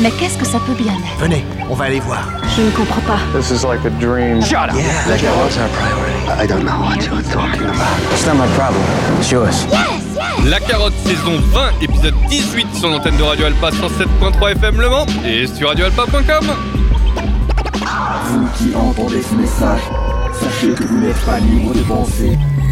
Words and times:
Mais 0.00 0.10
qu'est-ce 0.10 0.36
que 0.36 0.44
ça 0.46 0.58
peut 0.66 0.74
bien 0.74 0.92
être? 0.92 1.18
Venez, 1.20 1.44
on 1.70 1.74
va 1.74 1.86
aller 1.86 2.00
voir. 2.00 2.28
Je 2.56 2.62
ne 2.62 2.70
comprends 2.70 3.00
pas. 3.02 3.18
This 3.38 3.50
is 3.50 3.64
like 3.64 3.84
a 3.86 3.90
dream. 3.98 4.42
Shut 4.42 4.68
up. 4.70 4.74
Yeah, 4.74 5.08
la 5.08 5.16
carotte, 5.16 5.56
our 5.58 5.68
priority. 5.70 6.42
I 6.42 6.46
don't 6.46 6.64
know 6.64 6.80
what 6.80 7.02
you're 7.06 7.22
talking 7.32 7.64
about. 7.64 7.98
It's 8.12 8.26
not 8.26 8.34
my 8.36 8.46
problem. 8.54 8.82
It's 9.18 9.30
yours. 9.30 9.66
La 10.44 10.60
Carotte 10.60 10.92
saison 11.04 11.40
20, 11.52 11.82
épisode 11.82 12.14
18 12.28 12.66
sur 12.74 12.88
l'antenne 12.90 13.16
de 13.16 13.22
Radio 13.22 13.46
Alpa 13.46 13.70
107.3 13.70 14.52
FM 14.52 14.80
Le 14.80 14.90
Mans 14.90 15.06
et 15.24 15.46
sur 15.46 15.68
radioalpa.com. 15.68 16.46
Vous 18.26 18.46
qui 18.58 18.74
entendez 18.76 19.22
ce 19.22 19.34
message, 19.34 19.80
sachez 20.34 20.72
que 20.72 20.84
vous 20.84 20.98
n'êtes 20.98 21.18
pas 21.24 21.38
libre 21.38 21.72
de 21.74 21.80
penser, 21.80 22.38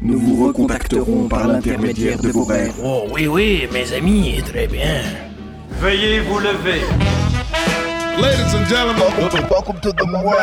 Nous 0.00 0.20
vous 0.20 0.46
recontacterons 0.46 1.26
par 1.28 1.48
l'intermédiaire 1.48 2.18
de 2.18 2.28
vos 2.28 2.44
rêves. 2.44 2.74
Oh 2.82 3.08
oui, 3.10 3.26
oui, 3.26 3.68
mes 3.72 3.92
amis, 3.92 4.40
très 4.46 4.68
bien. 4.68 5.02
Veuillez 5.80 6.20
vous 6.20 6.38
lever. 6.38 6.82
Ladies 8.20 8.54
and 8.54 8.66
gentlemen, 8.68 9.02
welcome, 9.50 9.80
to 9.80 9.92
the 9.92 10.04
world. 10.04 10.36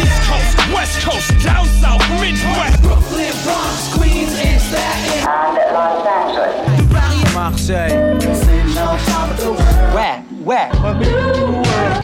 East 0.00 0.22
Coast, 0.28 0.74
West 0.74 1.04
Coast, 1.04 1.44
down 1.44 1.66
south, 1.80 2.02
Midwest. 2.20 2.82
Brooklyn, 2.82 3.32
Bronx, 3.44 3.94
Queens, 3.94 4.34
and 4.42 4.60
Staten 4.60 5.26
and 5.28 5.56
Los 5.72 6.06
Angeles. 6.06 7.34
Marseille, 7.34 8.18
Saint-Jean, 8.20 8.98
Salvador. 9.00 9.56
Where? 9.94 10.22
Where? 10.44 12.03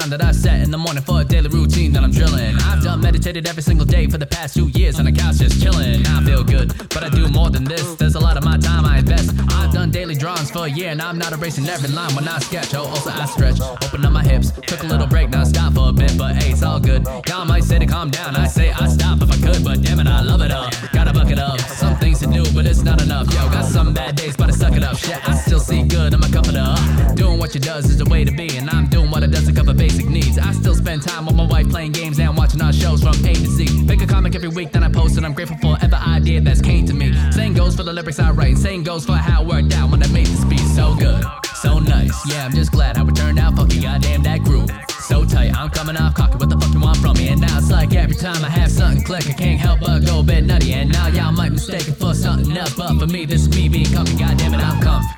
Time 0.00 0.10
that 0.10 0.24
I 0.24 0.32
set 0.32 0.60
in 0.62 0.70
the 0.70 0.78
morning 0.78 1.02
for 1.02 1.20
a 1.20 1.24
daily 1.24 1.48
routine 1.48 1.92
that 1.92 2.02
I'm 2.02 2.10
drilling. 2.10 2.56
I've 2.64 2.82
done 2.82 3.00
meditated 3.02 3.46
every 3.46 3.62
single 3.62 3.84
day 3.84 4.06
for 4.06 4.16
the 4.16 4.26
past 4.26 4.54
two 4.54 4.68
years 4.68 4.98
on 4.98 5.04
the 5.04 5.12
couch 5.12 5.36
just 5.36 5.60
chilling. 5.62 6.06
I 6.06 6.24
feel 6.24 6.42
good, 6.42 6.68
but 6.88 7.04
I 7.04 7.10
do 7.10 7.28
more 7.28 7.50
than 7.50 7.64
this. 7.64 7.96
There's 7.96 8.14
a 8.14 8.20
lot 8.20 8.36
of 8.38 8.44
my 8.44 8.56
time 8.56 8.86
I 8.86 8.98
invest. 8.98 9.34
I've 9.50 9.59
done 9.80 9.90
daily 9.90 10.14
drawings 10.14 10.50
for 10.50 10.66
a 10.66 10.68
year 10.68 10.90
and 10.90 11.00
I'm 11.00 11.16
not 11.16 11.32
erasing 11.32 11.66
every 11.66 11.88
line 11.88 12.14
when 12.14 12.28
I 12.28 12.38
sketch. 12.40 12.74
Oh, 12.74 12.84
also 12.84 13.08
I 13.08 13.24
stretch, 13.24 13.60
open 13.60 14.04
up 14.04 14.12
my 14.12 14.22
hips, 14.22 14.50
took 14.66 14.82
a 14.82 14.86
little 14.86 15.06
break, 15.06 15.30
now 15.30 15.44
stop 15.44 15.72
for 15.72 15.88
a 15.88 15.92
bit, 15.92 16.18
but 16.18 16.36
hey, 16.36 16.52
it's 16.52 16.62
all 16.62 16.78
good. 16.78 17.06
Y'all 17.28 17.46
might 17.46 17.64
say 17.64 17.78
to 17.78 17.86
calm 17.86 18.10
down, 18.10 18.36
I 18.36 18.46
say 18.46 18.70
I 18.72 18.86
stop 18.88 19.22
if 19.22 19.30
I 19.30 19.36
could, 19.36 19.64
but 19.64 19.80
damn 19.80 19.98
it, 19.98 20.06
I 20.06 20.20
love 20.20 20.42
it 20.42 20.50
up. 20.50 20.74
Gotta 20.92 21.14
buck 21.14 21.30
it 21.30 21.38
up. 21.38 21.58
Some 21.60 21.96
things 21.96 22.18
to 22.20 22.26
do, 22.26 22.44
but 22.52 22.66
it's 22.66 22.82
not 22.82 23.00
enough. 23.00 23.32
Yo, 23.32 23.40
got 23.48 23.64
some 23.64 23.94
bad 23.94 24.16
days, 24.16 24.36
but 24.36 24.48
I 24.48 24.52
suck 24.52 24.76
it 24.76 24.84
up. 24.84 24.98
Shit, 24.98 25.26
I 25.26 25.34
still 25.34 25.60
see 25.60 25.82
good, 25.82 26.12
I'm 26.12 26.22
a 26.22 26.28
comforter. 26.28 26.74
Doing 27.14 27.38
what 27.38 27.54
you 27.54 27.60
does 27.60 27.86
is 27.86 27.96
the 27.96 28.04
way 28.04 28.24
to 28.24 28.32
be, 28.32 28.56
and 28.58 28.68
I'm 28.68 28.86
doing 28.88 29.10
what 29.10 29.22
it 29.22 29.30
does 29.30 29.46
to 29.46 29.52
cover 29.52 29.72
basic 29.72 30.06
needs. 30.06 30.36
I 30.38 30.52
still 30.52 30.74
spend 30.74 31.02
time 31.02 31.24
with 31.24 31.36
my 31.36 31.46
wife 31.46 31.70
playing 31.70 31.92
games 31.92 32.18
and 32.18 32.36
watching 32.36 32.60
our 32.60 32.72
shows 32.72 33.02
from 33.02 33.14
A 33.24 33.32
to 33.32 33.50
Z. 33.56 33.84
Make 33.84 34.02
a 34.02 34.06
comic 34.06 34.34
every 34.34 34.50
week, 34.50 34.72
then 34.72 34.84
I 34.84 34.90
post 34.90 35.16
it. 35.16 35.24
I'm 35.24 35.32
grateful 35.32 35.56
for 35.56 35.78
every 35.80 35.98
idea 35.98 36.42
that's 36.42 36.60
came 36.60 36.84
to 36.86 36.92
me. 36.92 37.14
Same 37.30 37.54
goes 37.54 37.74
for 37.74 37.82
the 37.82 37.92
lyrics 37.92 38.18
I 38.18 38.30
write, 38.30 38.58
same 38.58 38.82
goes 38.82 39.06
for 39.06 39.14
how 39.14 39.50
it 39.52 39.69
when 39.90 40.02
I 40.02 40.08
made 40.08 40.26
this 40.26 40.44
beat 40.44 40.60
so 40.60 40.94
good, 40.94 41.24
so 41.56 41.78
nice. 41.78 42.14
Yeah, 42.26 42.44
I'm 42.44 42.52
just 42.52 42.72
glad 42.72 42.96
how 42.96 43.06
it 43.06 43.14
turned 43.14 43.38
out. 43.38 43.56
Fucking 43.56 43.82
goddamn 43.82 44.22
that 44.22 44.42
groove. 44.42 44.70
So 45.00 45.24
tight, 45.24 45.54
I'm 45.56 45.70
coming 45.70 45.96
off 45.96 46.14
cocky. 46.14 46.36
What 46.36 46.48
the 46.48 46.58
fuck 46.58 46.72
you 46.72 46.80
want 46.80 46.98
from 46.98 47.16
me? 47.16 47.28
And 47.28 47.40
now 47.40 47.58
it's 47.58 47.70
like 47.70 47.94
every 47.94 48.16
time 48.16 48.44
I 48.44 48.50
have 48.50 48.70
something 48.70 49.02
click, 49.04 49.26
I 49.28 49.32
can't 49.32 49.60
help 49.60 49.80
but 49.80 50.04
go 50.04 50.20
a 50.20 50.22
bit 50.22 50.44
nutty. 50.44 50.72
And 50.74 50.92
now 50.92 51.08
y'all 51.08 51.32
might 51.32 51.52
mistake 51.52 51.88
it 51.88 51.94
for 51.94 52.14
something 52.14 52.56
else, 52.56 52.74
but 52.74 52.98
for 52.98 53.06
me, 53.06 53.24
this 53.24 53.42
is 53.42 53.48
me 53.50 53.68
being 53.68 53.86
comfy. 53.86 54.16
Goddamn 54.16 54.54
it, 54.54 54.60
I'm 54.60 54.80
comfy. 54.80 55.08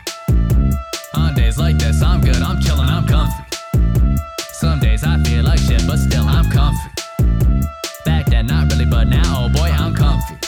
On 1.15 1.35
days 1.35 1.59
like 1.59 1.79
this, 1.79 2.03
I'm 2.03 2.21
good, 2.21 2.37
I'm 2.37 2.61
chilling, 2.63 2.89
I'm 2.89 3.07
comfy. 3.07 3.45
Some 4.53 4.81
days 4.81 5.05
I 5.05 5.23
feel 5.25 5.45
like 5.45 5.59
shit, 5.59 5.83
but 5.87 5.99
still 5.99 6.25
I'm 6.25 6.51
comfy. 6.51 6.89
Back 8.05 8.27
then, 8.27 8.47
not 8.47 8.71
really, 8.73 8.87
but 8.87 9.09
now, 9.09 9.45
oh 9.45 9.49
boy, 9.49 9.69
I'm 9.69 9.95
comfy. 9.95 10.42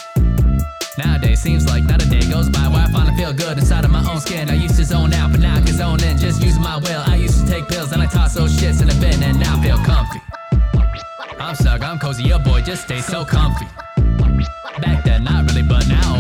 Nowadays, 0.96 1.40
seems 1.42 1.66
like 1.66 1.84
not 1.84 2.00
a 2.02 2.08
day 2.08 2.20
goes 2.30 2.48
by 2.48 2.68
where 2.68 2.82
I 2.82 2.90
finally 2.92 3.16
feel 3.16 3.32
good 3.32 3.58
inside 3.58 3.84
of 3.84 3.90
my 3.90 4.08
own 4.08 4.20
skin. 4.20 4.48
I 4.48 4.54
used 4.54 4.76
to 4.76 4.84
zone 4.84 5.12
out, 5.12 5.32
but 5.32 5.40
now 5.40 5.56
I 5.56 5.60
can 5.60 5.74
zone 5.76 6.02
in, 6.04 6.16
just 6.18 6.40
using 6.40 6.62
my 6.62 6.76
will. 6.78 7.02
I 7.06 7.16
used 7.16 7.40
to 7.40 7.50
take 7.50 7.68
pills 7.68 7.90
and 7.92 8.00
I 8.00 8.06
toss 8.06 8.34
those 8.34 8.54
shits 8.56 8.80
in 8.80 8.86
the 8.86 8.94
bin, 9.00 9.20
and 9.22 9.40
now 9.40 9.58
I 9.58 9.62
feel 9.62 9.78
comfy. 9.78 10.20
I'm 11.40 11.56
stuck, 11.56 11.82
I'm 11.82 11.98
cozy, 11.98 12.22
your 12.22 12.38
boy 12.38 12.62
just 12.62 12.84
stays 12.84 13.06
so 13.06 13.24
comfy. 13.24 13.66
Back 14.80 15.04
then, 15.04 15.24
not 15.24 15.50
really, 15.50 15.62
but 15.62 15.86
now, 15.88 16.13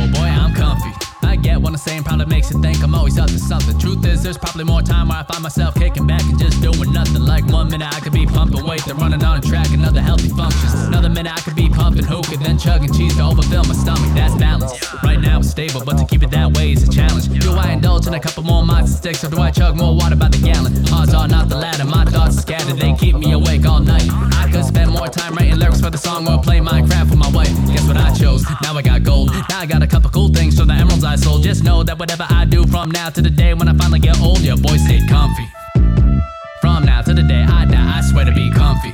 I 1.34 1.36
get 1.36 1.60
what 1.60 1.72
I'm 1.72 1.78
saying, 1.78 2.04
probably 2.04 2.26
makes 2.26 2.52
you 2.52 2.62
think 2.62 2.80
I'm 2.84 2.94
always 2.94 3.18
up 3.18 3.26
to 3.26 3.40
something. 3.40 3.76
Truth 3.76 4.06
is, 4.06 4.22
there's 4.22 4.38
probably 4.38 4.62
more 4.62 4.82
time 4.82 5.08
where 5.08 5.18
I 5.18 5.24
find 5.24 5.42
myself 5.42 5.74
kicking 5.74 6.06
back 6.06 6.22
and 6.22 6.38
just 6.38 6.62
doing 6.62 6.92
nothing. 6.92 7.22
Like 7.22 7.44
one 7.46 7.68
minute 7.68 7.92
I 7.92 7.98
could 7.98 8.12
be 8.12 8.24
pumping 8.24 8.64
weight, 8.64 8.84
then 8.84 8.98
running 8.98 9.24
on 9.24 9.38
a 9.38 9.40
track, 9.40 9.66
another 9.72 10.00
healthy 10.00 10.28
functions. 10.28 10.72
Another 10.74 11.08
minute 11.08 11.32
I 11.32 11.40
could 11.40 11.56
be 11.56 11.68
pumping 11.68 12.04
hookah, 12.04 12.36
then 12.36 12.56
chugging 12.56 12.92
cheese 12.92 13.16
to 13.16 13.24
overfill 13.24 13.64
my 13.64 13.74
stomach. 13.74 14.14
That's 14.14 14.36
balance. 14.36 14.78
Right 15.02 15.18
now 15.18 15.40
it's 15.40 15.50
stable, 15.50 15.82
but 15.84 15.98
to 15.98 16.06
keep 16.06 16.22
it 16.22 16.30
that 16.30 16.56
way 16.56 16.70
is 16.70 16.88
a 16.88 16.92
challenge. 16.92 17.26
Do 17.40 17.50
I 17.54 17.72
indulge 17.72 18.06
in 18.06 18.14
a 18.14 18.20
couple 18.20 18.44
more 18.44 18.64
monster 18.64 18.96
sticks, 18.96 19.24
or 19.24 19.28
do 19.28 19.40
I 19.40 19.50
chug 19.50 19.76
more 19.76 19.92
water 19.92 20.14
by 20.14 20.28
the 20.28 20.38
gallon? 20.38 20.72
Odds 20.92 21.14
are 21.14 21.26
not 21.26 21.48
the 21.48 21.56
latter. 21.56 21.84
My 21.84 22.04
thoughts 22.04 22.36
scattered, 22.36 22.76
they 22.76 22.94
keep 22.94 23.16
me 23.16 23.32
awake 23.32 23.66
all 23.66 23.80
night. 23.80 24.06
I 24.38 24.48
could 24.52 24.64
spend 24.64 24.92
more 24.92 25.08
time 25.08 25.34
writing 25.34 25.58
lyrics 25.58 25.80
for 25.80 25.90
the 25.90 25.98
song 25.98 26.28
or 26.28 26.40
play 26.40 26.60
Minecraft 26.60 27.10
with 27.10 27.18
my 27.18 27.30
wife. 27.30 27.50
Guess 27.66 27.88
what 27.88 27.96
I 27.96 28.14
chose? 28.14 28.44
Now 28.62 28.76
I 28.76 28.82
got 28.82 29.02
gold. 29.02 29.32
Now 29.50 29.58
I 29.58 29.66
got 29.66 29.82
a 29.82 29.88
couple 29.88 30.10
cool 30.10 30.28
things 30.28 30.56
from 30.56 30.68
the 30.68 30.74
emeralds 30.74 31.02
I 31.02 31.16
sold. 31.24 31.42
Just 31.42 31.64
know 31.64 31.82
that 31.82 31.98
whatever 31.98 32.26
I 32.28 32.44
do 32.44 32.66
from 32.66 32.90
now 32.90 33.08
to 33.10 33.22
the 33.22 33.30
day 33.30 33.54
when 33.54 33.68
I 33.68 33.74
finally 33.74 34.00
get 34.00 34.20
old, 34.20 34.40
your 34.40 34.56
boy 34.56 34.76
stay 34.76 35.00
comfy. 35.08 35.48
From 36.60 36.84
now 36.84 37.00
to 37.02 37.14
the 37.14 37.22
day 37.22 37.42
I 37.58 37.64
die, 37.64 37.98
I 37.98 38.00
swear 38.02 38.24
to 38.26 38.32
be 38.32 38.50
comfy. 38.50 38.92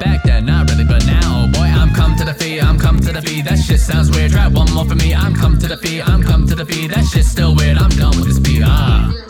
Back 0.00 0.22
then, 0.24 0.46
not 0.46 0.70
really, 0.70 0.84
but 0.84 1.04
now, 1.06 1.44
oh 1.44 1.46
boy, 1.52 1.68
I'm 1.80 1.92
come 1.94 2.16
to 2.16 2.24
the 2.24 2.34
fee, 2.34 2.60
I'm 2.60 2.78
come 2.78 2.98
to 3.00 3.12
the 3.12 3.22
fee. 3.22 3.42
That 3.42 3.58
shit 3.58 3.80
sounds 3.80 4.10
weird. 4.10 4.32
Try 4.32 4.48
one 4.48 4.72
more 4.72 4.86
for 4.86 4.94
me. 4.94 5.14
I'm 5.14 5.34
come 5.34 5.58
to 5.58 5.68
the 5.68 5.76
fee, 5.76 6.00
I'm 6.00 6.22
come 6.22 6.46
to 6.46 6.54
the 6.54 6.64
fee. 6.64 6.88
That 6.88 7.04
shit's 7.04 7.28
still 7.28 7.54
weird. 7.54 7.76
I'm 7.76 7.90
done 7.90 8.16
with 8.16 8.26
this 8.26 8.38
beat. 8.38 8.62
Ah. 8.64 9.29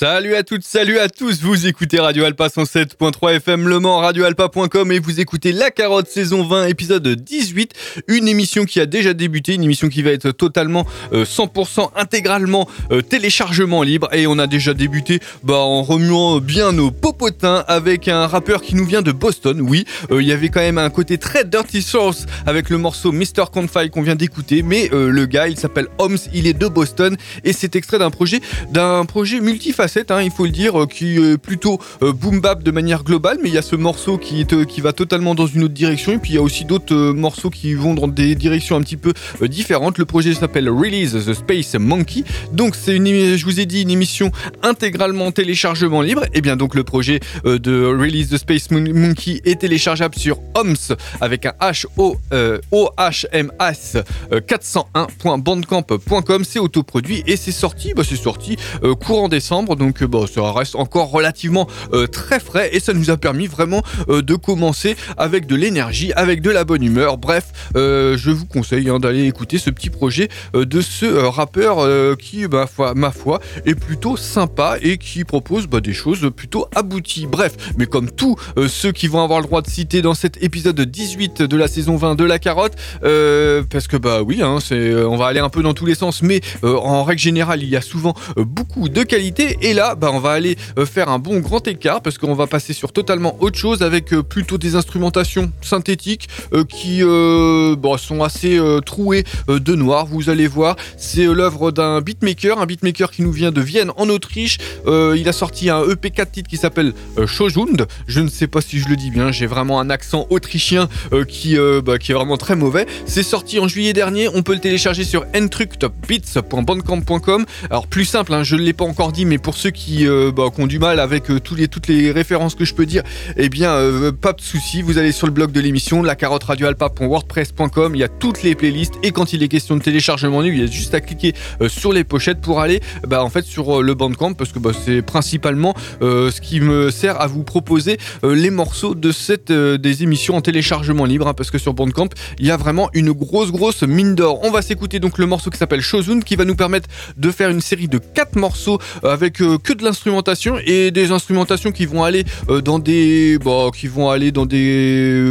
Salut 0.00 0.36
à 0.36 0.44
toutes, 0.44 0.62
salut 0.62 1.00
à 1.00 1.08
tous, 1.08 1.42
vous 1.42 1.66
écoutez 1.66 1.98
Radio 1.98 2.24
Alpa 2.24 2.46
107.3 2.46 3.34
FM 3.38 3.66
Le 3.66 3.80
Mans, 3.80 3.98
radioalpa.com 3.98 4.92
et 4.92 5.00
vous 5.00 5.18
écoutez 5.18 5.50
La 5.50 5.72
Carotte 5.72 6.06
saison 6.06 6.44
20 6.46 6.66
épisode 6.66 7.08
18, 7.08 7.72
une 8.06 8.28
émission 8.28 8.64
qui 8.64 8.78
a 8.78 8.86
déjà 8.86 9.12
débuté, 9.12 9.54
une 9.54 9.64
émission 9.64 9.88
qui 9.88 10.02
va 10.02 10.12
être 10.12 10.30
totalement 10.30 10.86
euh, 11.12 11.24
100% 11.24 11.90
intégralement 11.96 12.68
euh, 12.92 13.02
téléchargement 13.02 13.82
libre. 13.82 14.08
Et 14.14 14.28
on 14.28 14.38
a 14.38 14.46
déjà 14.46 14.72
débuté 14.72 15.18
bah, 15.42 15.56
en 15.56 15.82
remuant 15.82 16.38
bien 16.38 16.70
nos 16.70 16.92
popotins 16.92 17.64
avec 17.66 18.06
un 18.06 18.28
rappeur 18.28 18.62
qui 18.62 18.76
nous 18.76 18.86
vient 18.86 19.02
de 19.02 19.10
Boston, 19.10 19.60
oui, 19.60 19.84
euh, 20.12 20.22
il 20.22 20.28
y 20.28 20.32
avait 20.32 20.48
quand 20.48 20.60
même 20.60 20.78
un 20.78 20.90
côté 20.90 21.18
très 21.18 21.44
Dirty 21.44 21.82
Source 21.82 22.26
avec 22.46 22.70
le 22.70 22.78
morceau 22.78 23.10
Mr. 23.10 23.46
Confide 23.52 23.90
qu'on 23.90 24.02
vient 24.02 24.14
d'écouter, 24.14 24.62
mais 24.62 24.90
euh, 24.92 25.10
le 25.10 25.26
gars 25.26 25.48
il 25.48 25.58
s'appelle 25.58 25.88
Holmes, 25.98 26.18
il 26.32 26.46
est 26.46 26.56
de 26.56 26.68
Boston 26.68 27.16
et 27.42 27.52
c'est 27.52 27.74
extrait 27.74 27.98
d'un 27.98 28.10
projet, 28.10 28.40
d'un 28.70 29.04
projet 29.04 29.40
multifacette 29.40 29.87
Hein, 29.96 30.22
il 30.22 30.30
faut 30.30 30.44
le 30.44 30.50
dire, 30.50 30.86
qui 30.90 31.16
est 31.16 31.38
plutôt 31.38 31.78
euh, 32.02 32.12
boom 32.12 32.40
bap 32.40 32.62
de 32.62 32.70
manière 32.70 33.04
globale, 33.04 33.38
mais 33.42 33.48
il 33.48 33.54
y 33.54 33.58
a 33.58 33.62
ce 33.62 33.74
morceau 33.74 34.18
qui, 34.18 34.42
est, 34.42 34.66
qui 34.66 34.80
va 34.80 34.92
totalement 34.92 35.34
dans 35.34 35.46
une 35.46 35.64
autre 35.64 35.74
direction, 35.74 36.12
et 36.12 36.18
puis 36.18 36.32
il 36.32 36.34
y 36.34 36.38
a 36.38 36.42
aussi 36.42 36.64
d'autres 36.64 36.94
euh, 36.94 37.12
morceaux 37.12 37.48
qui 37.48 37.74
vont 37.74 37.94
dans 37.94 38.06
des 38.06 38.34
directions 38.34 38.76
un 38.76 38.82
petit 38.82 38.98
peu 38.98 39.14
euh, 39.42 39.48
différentes. 39.48 39.98
Le 39.98 40.04
projet 40.04 40.34
s'appelle 40.34 40.68
Release 40.68 41.12
the 41.12 41.32
Space 41.32 41.74
Monkey, 41.74 42.24
donc 42.52 42.76
c'est 42.76 42.96
une, 42.96 43.36
je 43.36 43.44
vous 43.44 43.60
ai 43.60 43.66
dit, 43.66 43.82
une 43.82 43.90
émission 43.90 44.30
intégralement 44.62 45.32
téléchargement 45.32 46.02
libre, 46.02 46.24
et 46.34 46.42
bien 46.42 46.56
donc 46.56 46.74
le 46.74 46.84
projet 46.84 47.20
de 47.44 47.86
Release 47.86 48.28
the 48.28 48.36
Space 48.36 48.70
Monkey 48.70 49.40
est 49.44 49.60
téléchargeable 49.60 50.16
sur 50.16 50.38
OMS 50.54 50.96
avec 51.20 51.46
un 51.46 51.52
H 51.60 51.86
O 51.96 52.16
H 52.30 53.26
M 53.32 53.50
S 53.60 53.96
401.bandcamp.com, 54.30 56.44
c'est 56.44 56.58
autoproduit 56.58 57.22
et 57.26 57.36
c'est 57.36 57.52
sorti, 57.52 57.94
bah 57.94 58.02
c'est 58.06 58.16
sorti 58.16 58.56
courant 59.00 59.28
décembre 59.28 59.76
donc 59.78 60.02
bon, 60.04 60.26
ça 60.26 60.52
reste 60.52 60.76
encore 60.76 61.10
relativement 61.10 61.66
très 62.12 62.40
frais 62.40 62.70
et 62.72 62.80
ça 62.80 62.92
nous 62.92 63.10
a 63.10 63.16
permis 63.16 63.46
vraiment 63.46 63.82
de 64.08 64.34
commencer 64.34 64.96
avec 65.16 65.46
de 65.46 65.56
l'énergie, 65.56 66.12
avec 66.14 66.42
de 66.42 66.50
la 66.50 66.64
bonne 66.64 66.82
humeur. 66.82 67.18
Bref, 67.18 67.52
je 67.74 68.30
vous 68.30 68.46
conseille 68.46 68.88
hein, 68.90 68.98
d'aller 68.98 69.24
écouter 69.26 69.58
ce 69.58 69.70
petit 69.70 69.90
projet 69.90 70.28
de 70.54 70.80
ce 70.80 71.06
rappeur 71.06 71.86
qui, 72.18 72.46
bah, 72.46 72.66
ma 72.94 73.10
foi, 73.10 73.40
est 73.64 73.74
plutôt 73.74 74.16
sympa 74.16 74.76
et 74.82 74.98
qui 74.98 75.24
propose 75.24 75.66
bah, 75.66 75.80
des 75.80 75.92
choses 75.92 76.30
plutôt 76.34 76.66
abouties. 76.74 77.26
Bref, 77.26 77.54
mais 77.76 77.86
comme 77.86 78.10
tous 78.10 78.36
ceux 78.68 78.92
qui 78.92 79.06
vont 79.08 79.22
avoir 79.22 79.40
le 79.40 79.46
droit 79.46 79.62
de 79.62 79.70
citer 79.70 80.02
dans 80.02 80.14
cet 80.14 80.42
épisode 80.42 80.80
18 80.80 81.42
de 81.42 81.56
la 81.56 81.68
saison 81.68 81.96
20 81.96 82.14
de 82.16 82.24
la 82.24 82.38
carotte, 82.38 82.74
parce 83.00 83.86
que 83.86 83.96
bah 83.96 84.22
oui, 84.22 84.42
hein, 84.42 84.58
on 84.70 85.16
va 85.16 85.26
aller 85.26 85.40
un 85.40 85.48
peu 85.48 85.62
dans 85.62 85.74
tous 85.74 85.86
les 85.86 85.94
sens, 85.94 86.22
mais 86.22 86.40
en 86.62 87.04
règle 87.04 87.20
générale, 87.20 87.62
il 87.62 87.68
y 87.68 87.76
a 87.76 87.80
souvent 87.80 88.14
beaucoup 88.36 88.88
de 88.88 89.02
qualité. 89.02 89.58
Et 89.62 89.67
là, 89.74 89.94
bah, 89.94 90.10
on 90.12 90.20
va 90.20 90.30
aller 90.30 90.56
faire 90.86 91.08
un 91.08 91.18
bon 91.18 91.40
grand 91.40 91.66
écart 91.66 92.02
parce 92.02 92.18
qu'on 92.18 92.34
va 92.34 92.46
passer 92.46 92.72
sur 92.72 92.92
totalement 92.92 93.36
autre 93.40 93.58
chose 93.58 93.82
avec 93.82 94.10
plutôt 94.10 94.58
des 94.58 94.76
instrumentations 94.76 95.50
synthétiques 95.62 96.28
qui 96.68 97.02
bon, 97.02 97.98
sont 97.98 98.22
assez 98.22 98.60
trouées 98.84 99.24
de 99.48 99.74
noir. 99.74 100.06
Vous 100.06 100.30
allez 100.30 100.46
voir, 100.46 100.76
c'est 100.96 101.24
l'œuvre 101.24 101.70
d'un 101.70 102.00
beatmaker, 102.00 102.60
un 102.60 102.66
beatmaker 102.66 103.10
qui 103.10 103.22
nous 103.22 103.32
vient 103.32 103.52
de 103.52 103.60
Vienne 103.60 103.90
en 103.96 104.08
Autriche. 104.08 104.58
il 104.86 105.28
a 105.28 105.32
sorti 105.32 105.70
un 105.70 105.82
EP 105.88 106.10
4 106.10 106.30
titres 106.30 106.48
qui 106.48 106.56
s'appelle 106.56 106.92
Shojund. 107.26 107.86
Je 108.06 108.20
ne 108.20 108.28
sais 108.28 108.46
pas 108.46 108.60
si 108.60 108.78
je 108.78 108.88
le 108.88 108.96
dis 108.96 109.10
bien, 109.10 109.32
j'ai 109.32 109.46
vraiment 109.46 109.80
un 109.80 109.90
accent 109.90 110.26
autrichien 110.30 110.88
qui, 111.28 111.56
bah, 111.84 111.98
qui 111.98 112.12
est 112.12 112.14
vraiment 112.14 112.36
très 112.36 112.56
mauvais. 112.56 112.86
C'est 113.06 113.22
sorti 113.22 113.58
en 113.58 113.68
juillet 113.68 113.92
dernier, 113.92 114.28
on 114.28 114.42
peut 114.42 114.54
le 114.54 114.60
télécharger 114.60 115.04
sur 115.04 115.24
entructopbeats.bandcamp.com. 115.34 117.46
Alors 117.70 117.86
plus 117.86 118.04
simple, 118.04 118.34
hein, 118.34 118.42
je 118.42 118.56
ne 118.56 118.62
l'ai 118.62 118.72
pas 118.72 118.84
encore 118.84 119.12
dit, 119.12 119.24
mais 119.24 119.38
pour 119.38 119.56
ceux 119.58 119.70
qui, 119.70 120.06
bah, 120.34 120.44
ont 120.58 120.66
du 120.66 120.78
mal 120.78 121.00
avec 121.00 121.24
tous 121.42 121.54
les, 121.54 121.68
toutes 121.68 121.88
les 121.88 122.10
références 122.10 122.54
que 122.54 122.64
je 122.64 122.74
peux 122.74 122.86
dire, 122.86 123.02
eh 123.36 123.48
bien 123.48 123.76
pas 124.20 124.32
de 124.32 124.40
souci, 124.40 124.82
vous 124.82 124.98
allez 124.98 125.12
sur 125.12 125.26
le 125.26 125.32
blog 125.32 125.52
de 125.52 125.60
l'émission, 125.60 126.02
la 126.02 126.16
carotte 126.16 126.44
radioalpa.wordpress.com, 126.44 127.94
il 127.94 127.98
y 127.98 128.04
a 128.04 128.08
toutes 128.08 128.42
les 128.42 128.54
playlists. 128.54 128.94
Et 129.02 129.12
quand 129.12 129.32
il 129.32 129.42
est 129.42 129.48
question 129.48 129.76
de 129.76 129.82
téléchargement 129.82 130.40
libre, 130.40 130.56
il 130.56 130.60
y 130.60 130.68
a 130.68 130.70
juste 130.70 130.94
à 130.94 131.00
cliquer 131.00 131.34
sur 131.68 131.92
les 131.92 132.04
pochettes 132.04 132.40
pour 132.40 132.60
aller 132.60 132.80
bah, 133.06 133.22
en 133.22 133.30
fait 133.30 133.44
sur 133.44 133.82
le 133.82 133.94
Bandcamp 133.94 134.34
parce 134.34 134.52
que 134.52 134.58
bah, 134.58 134.70
c'est 134.84 135.02
principalement 135.02 135.74
ce 136.00 136.40
qui 136.40 136.60
me 136.60 136.90
sert 136.90 137.20
à 137.20 137.26
vous 137.26 137.44
proposer 137.44 137.98
les 138.22 138.50
morceaux 138.50 138.94
de 138.94 139.12
cette 139.12 139.52
des 139.52 140.02
émissions 140.02 140.36
en 140.36 140.40
téléchargement 140.40 141.04
libre 141.04 141.28
hein, 141.28 141.34
parce 141.34 141.50
que 141.50 141.58
sur 141.58 141.74
Bandcamp 141.74 142.08
il 142.38 142.46
y 142.46 142.50
a 142.50 142.56
vraiment 142.56 142.90
une 142.92 143.12
grosse 143.12 143.50
grosse 143.50 143.82
mine 143.82 144.14
d'or. 144.14 144.40
On 144.44 144.50
va 144.50 144.62
s'écouter 144.62 145.00
donc 145.00 145.18
le 145.18 145.26
morceau 145.26 145.50
qui 145.50 145.58
s'appelle 145.58 145.80
Shozun 145.80 146.20
qui 146.20 146.36
va 146.36 146.44
nous 146.44 146.54
permettre 146.54 146.88
de 147.16 147.30
faire 147.30 147.50
une 147.50 147.60
série 147.60 147.88
de 147.88 147.98
quatre 147.98 148.36
morceaux 148.36 148.78
avec 149.02 149.40
que 149.56 149.72
de 149.72 149.84
l'instrumentation 149.84 150.58
et 150.64 150.90
des 150.90 151.10
instrumentations 151.10 151.72
qui 151.72 151.86
vont 151.86 152.04
aller 152.04 152.24
dans 152.64 152.78
des 152.78 153.38
bah, 153.38 153.68
qui 153.74 153.86
vont 153.86 154.10
aller 154.10 154.32
dans 154.32 154.46
des 154.46 155.22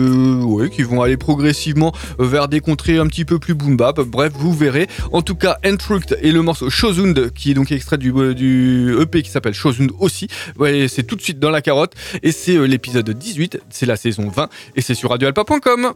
ouais, 0.44 0.69
qui 0.69 0.84
vont 0.84 1.02
aller 1.02 1.18
progressivement 1.18 1.94
vers 2.19 2.48
des 2.48 2.60
contrées 2.60 2.98
un 2.98 3.08
petit 3.08 3.25
peu 3.25 3.40
plus 3.40 3.54
boom 3.54 3.78
bap. 3.78 4.00
Bref, 4.02 4.34
vous 4.36 4.54
verrez. 4.54 4.88
En 5.12 5.22
tout 5.22 5.36
cas, 5.36 5.58
Entruct 5.66 6.18
et 6.22 6.31
le 6.31 6.42
morceau 6.42 6.69
Shozund 6.69 7.31
qui 7.34 7.52
est 7.52 7.54
donc 7.54 7.72
extrait 7.72 7.98
du, 7.98 8.12
du 8.36 8.96
EP 9.02 9.22
qui 9.22 9.30
s'appelle 9.30 9.54
Shozund 9.54 9.92
aussi. 10.00 10.28
Ouais, 10.58 10.88
c'est 10.88 11.04
tout 11.04 11.16
de 11.16 11.22
suite 11.22 11.40
dans 11.40 11.50
la 11.50 11.62
carotte 11.62 11.94
et 12.24 12.31
c'est 12.31 12.58
l'épisode 12.68 13.10
18, 13.10 13.60
c'est 13.69 13.86
la 13.86 13.96
saison 13.96 14.30
20 14.30 14.50
et 14.75 14.81
c'est 14.81 14.96
sur 14.96 15.10
radioalpa.com. 15.10 15.94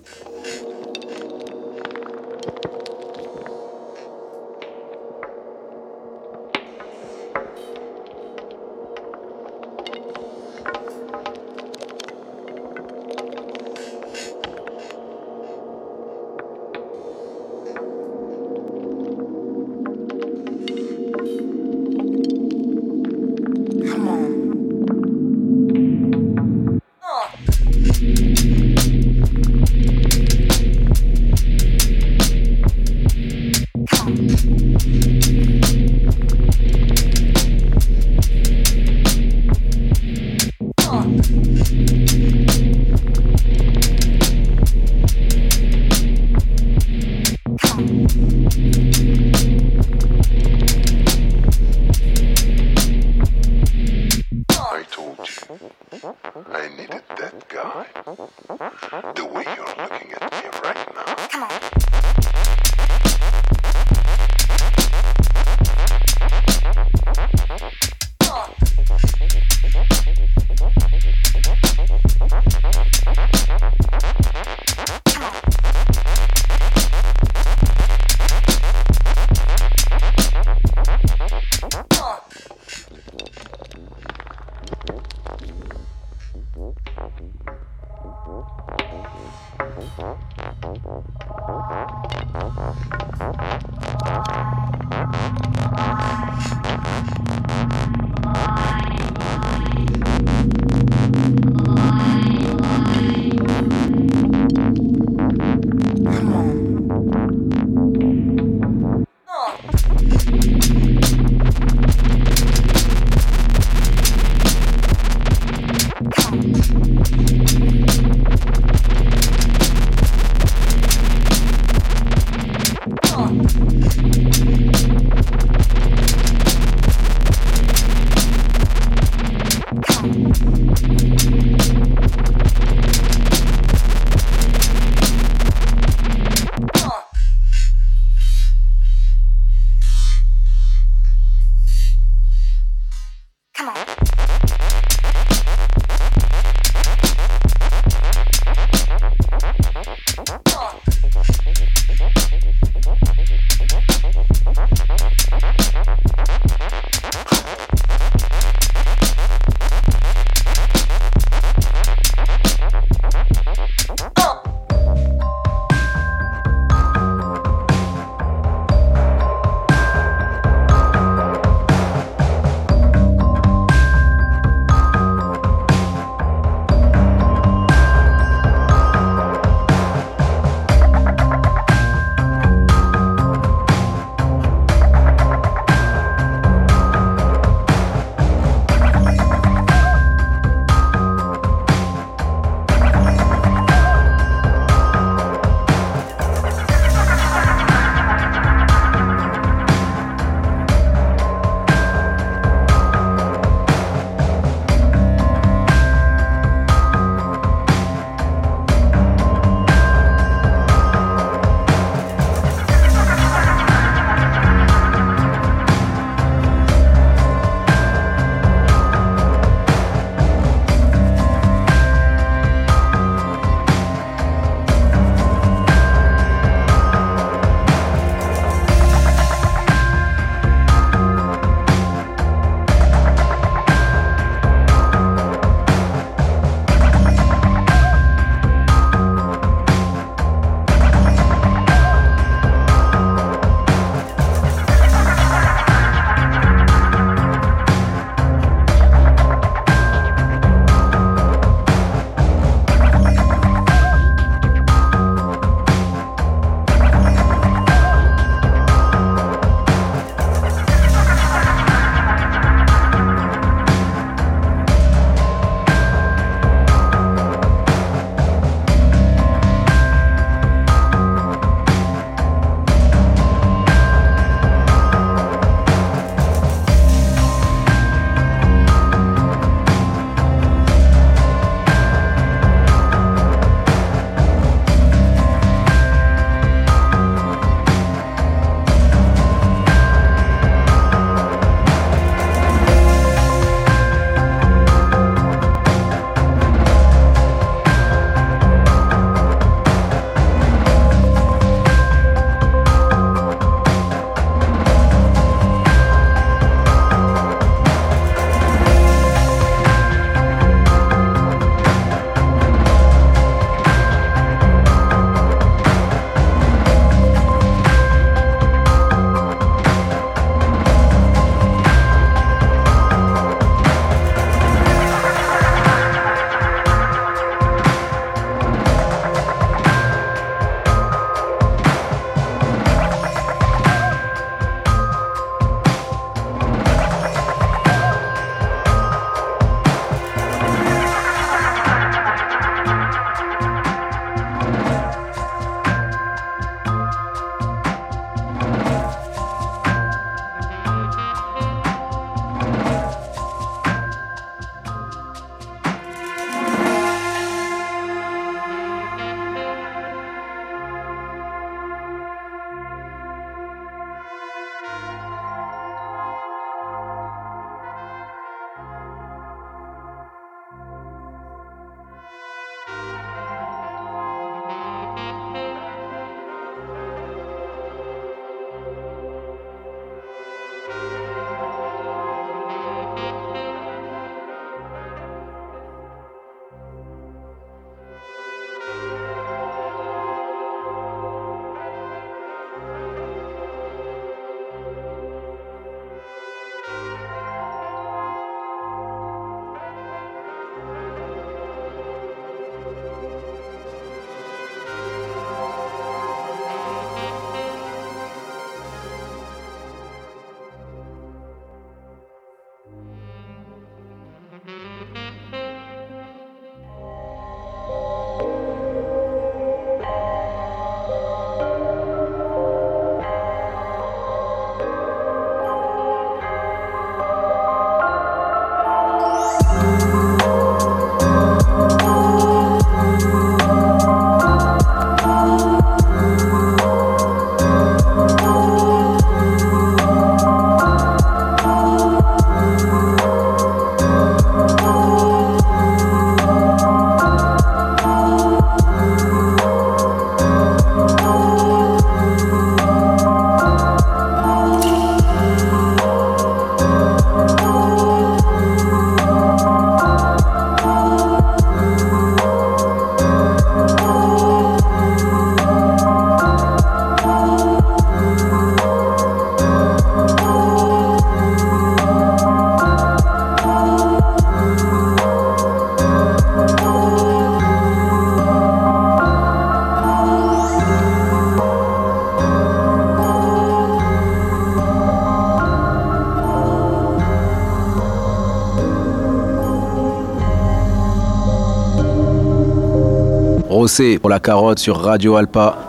Pour 494.00 494.12
la 494.12 494.20
carotte 494.20 494.60
sur 494.60 494.78
Radio 494.78 495.16
Alpa. 495.16 495.61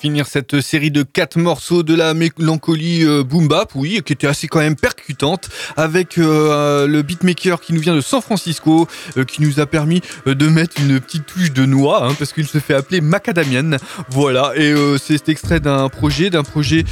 Finir 0.00 0.26
cette 0.26 0.62
série 0.62 0.90
de 0.90 1.02
quatre 1.02 1.38
morceaux 1.38 1.82
de 1.82 1.94
la 1.94 2.14
mélancolie 2.14 3.04
euh, 3.04 3.22
boom 3.22 3.48
bap, 3.48 3.72
oui, 3.74 4.00
qui 4.04 4.14
était 4.14 4.26
assez 4.26 4.48
quand 4.48 4.60
même 4.60 4.76
percutante, 4.76 5.50
avec 5.76 6.16
euh, 6.16 6.86
le 6.86 7.02
beatmaker 7.02 7.60
qui 7.60 7.74
nous 7.74 7.80
vient 7.80 7.94
de 7.94 8.00
San 8.00 8.22
Francisco, 8.22 8.88
euh, 9.18 9.24
qui 9.24 9.42
nous 9.42 9.60
a 9.60 9.66
permis 9.66 10.00
euh, 10.26 10.34
de 10.34 10.48
mettre 10.48 10.80
une 10.80 10.98
petite 11.00 11.26
touche 11.26 11.52
de 11.52 11.66
noix, 11.66 12.06
hein, 12.06 12.14
parce 12.18 12.32
qu'il 12.32 12.46
se 12.46 12.56
fait 12.58 12.72
appeler 12.72 13.02
Macadamian. 13.02 13.76
Voilà, 14.08 14.52
et 14.56 14.74
c'est 14.98 15.28
extrait 15.28 15.60
d'un 15.60 15.90
projet, 15.90 16.30
d'un 16.30 16.44
projet 16.44 16.84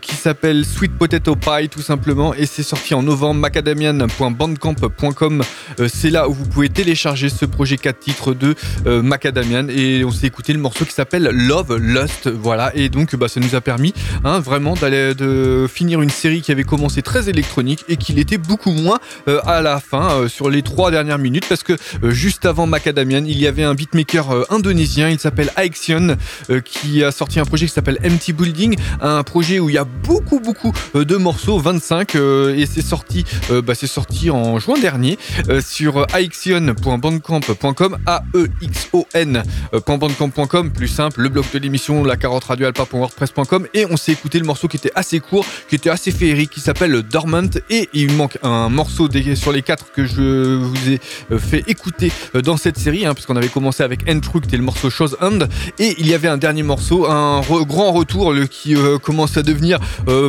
qui 0.00 0.14
s'appelle 0.14 0.64
Sweet 0.64 0.96
Potato 0.98 1.36
Pie, 1.36 1.68
tout 1.70 1.82
simplement, 1.82 2.34
et 2.34 2.46
c'est 2.46 2.62
sorti 2.62 2.94
en 2.94 3.02
novembre. 3.02 3.40
Macadamian.bandcamp.com, 3.40 5.42
c'est 5.88 6.10
là 6.10 6.28
où 6.28 6.32
vous 6.32 6.46
pouvez 6.46 6.68
télécharger 6.68 7.28
ce 7.28 7.44
projet 7.44 7.76
4 7.76 7.98
titres 7.98 8.34
de 8.34 8.54
Macadamian, 8.84 9.68
et 9.68 10.04
on 10.04 10.10
s'est 10.10 10.26
écouté 10.26 10.52
le 10.52 10.58
morceau 10.58 10.84
qui 10.84 10.92
s'appelle 10.92 11.30
Love 11.32 11.76
Lust. 11.76 12.28
Voilà, 12.28 12.55
et 12.74 12.88
donc 12.88 13.14
bah, 13.16 13.28
ça 13.28 13.40
nous 13.40 13.54
a 13.54 13.60
permis 13.60 13.92
hein, 14.24 14.40
vraiment 14.40 14.74
d'aller 14.74 15.14
de 15.14 15.66
finir 15.72 16.02
une 16.02 16.10
série 16.10 16.42
qui 16.42 16.52
avait 16.52 16.64
commencé 16.64 17.02
très 17.02 17.28
électronique 17.28 17.84
et 17.88 17.96
qui 17.96 18.12
l'était 18.12 18.38
beaucoup 18.38 18.72
moins 18.72 18.98
euh, 19.28 19.40
à 19.46 19.62
la 19.62 19.80
fin 19.80 20.10
euh, 20.10 20.28
sur 20.28 20.50
les 20.50 20.62
trois 20.62 20.90
dernières 20.90 21.18
minutes 21.18 21.46
parce 21.48 21.62
que 21.62 21.74
euh, 22.02 22.10
juste 22.10 22.46
avant 22.46 22.66
Macadamian, 22.66 23.24
il 23.26 23.38
y 23.38 23.46
avait 23.46 23.62
un 23.62 23.74
beatmaker 23.74 24.50
indonésien, 24.50 25.08
il 25.08 25.18
s'appelle 25.18 25.50
Aexion, 25.56 26.16
euh, 26.50 26.60
qui 26.60 27.04
a 27.04 27.10
sorti 27.10 27.40
un 27.40 27.44
projet 27.44 27.66
qui 27.66 27.72
s'appelle 27.72 27.98
Empty 28.04 28.32
Building, 28.32 28.76
un 29.00 29.22
projet 29.22 29.58
où 29.58 29.68
il 29.68 29.74
y 29.74 29.78
a 29.78 29.84
beaucoup 29.84 30.40
beaucoup 30.40 30.72
de 30.94 31.16
morceaux, 31.16 31.58
25 31.58 32.14
euh, 32.14 32.56
et 32.56 32.66
c'est 32.66 32.82
sorti 32.82 33.24
bah, 33.50 33.74
c'est 33.74 33.86
sorti 33.86 34.30
en 34.30 34.58
juin 34.58 34.78
dernier 34.78 35.18
sur 35.60 36.06
aexion.bandcamp.com 36.14 37.98
a 38.06 38.22
e 38.34 38.48
x 38.60 38.88
o 38.92 39.06
n.bandcamp.com 39.14 40.72
plus 40.72 40.88
simple, 40.88 41.22
le 41.22 41.28
blog 41.28 41.44
de 41.52 41.58
l'émission 41.58 42.04
la 42.04 42.16
carotte 42.16 42.45
radioalpa.wordpress.com 42.46 43.66
et 43.74 43.86
on 43.90 43.96
s'est 43.96 44.12
écouté 44.12 44.38
le 44.38 44.44
morceau 44.44 44.68
qui 44.68 44.76
était 44.76 44.92
assez 44.94 45.20
court, 45.20 45.44
qui 45.68 45.74
était 45.74 45.90
assez 45.90 46.10
féerique, 46.10 46.50
qui 46.50 46.60
s'appelle 46.60 47.02
Dormant. 47.02 47.50
Et 47.70 47.88
il 47.92 48.12
manque 48.12 48.38
un 48.42 48.68
morceau 48.68 49.08
sur 49.34 49.52
les 49.52 49.62
quatre 49.62 49.92
que 49.92 50.06
je 50.06 50.56
vous 50.56 50.90
ai 50.90 51.00
euh, 51.32 51.38
fait 51.38 51.64
écouter 51.68 52.12
euh, 52.34 52.42
dans 52.42 52.56
cette 52.56 52.78
série, 52.78 53.06
hein, 53.06 53.14
puisqu'on 53.14 53.36
avait 53.36 53.48
commencé 53.48 53.82
avec 53.82 54.08
Entruct 54.08 54.52
et 54.52 54.56
le 54.56 54.62
morceau 54.62 54.90
Chose 54.90 55.16
Hand 55.20 55.48
et 55.78 55.94
il 55.98 56.08
y 56.08 56.14
avait 56.14 56.28
un 56.28 56.36
dernier 56.38 56.62
morceau, 56.62 57.06
un 57.06 57.40
grand 57.40 57.92
retour 57.92 58.32
le, 58.32 58.46
qui 58.46 58.74
euh, 58.76 58.98
commence 58.98 59.36
à 59.36 59.42
devenir 59.42 59.78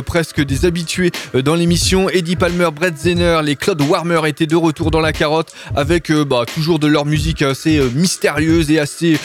presque 0.04 0.40
des 0.44 0.64
habitués 0.64 1.10
dans 1.34 1.54
l'émission. 1.54 2.08
Eddie 2.08 2.36
Palmer, 2.36 2.68
Brett 2.74 2.96
Zenner, 2.98 3.40
les 3.42 3.56
Claude 3.56 3.80
Warmer 3.82 4.20
étaient 4.26 4.46
de 4.46 4.56
retour 4.56 4.90
dans 4.90 5.00
la 5.00 5.12
carotte 5.12 5.52
avec 5.74 6.12
bah, 6.12 6.44
toujours 6.52 6.78
de 6.78 6.86
leur 6.86 7.04
musique 7.04 7.42
assez 7.42 7.80
mystérieuse 7.94 8.70
et 8.70 8.78
assez 8.78 9.18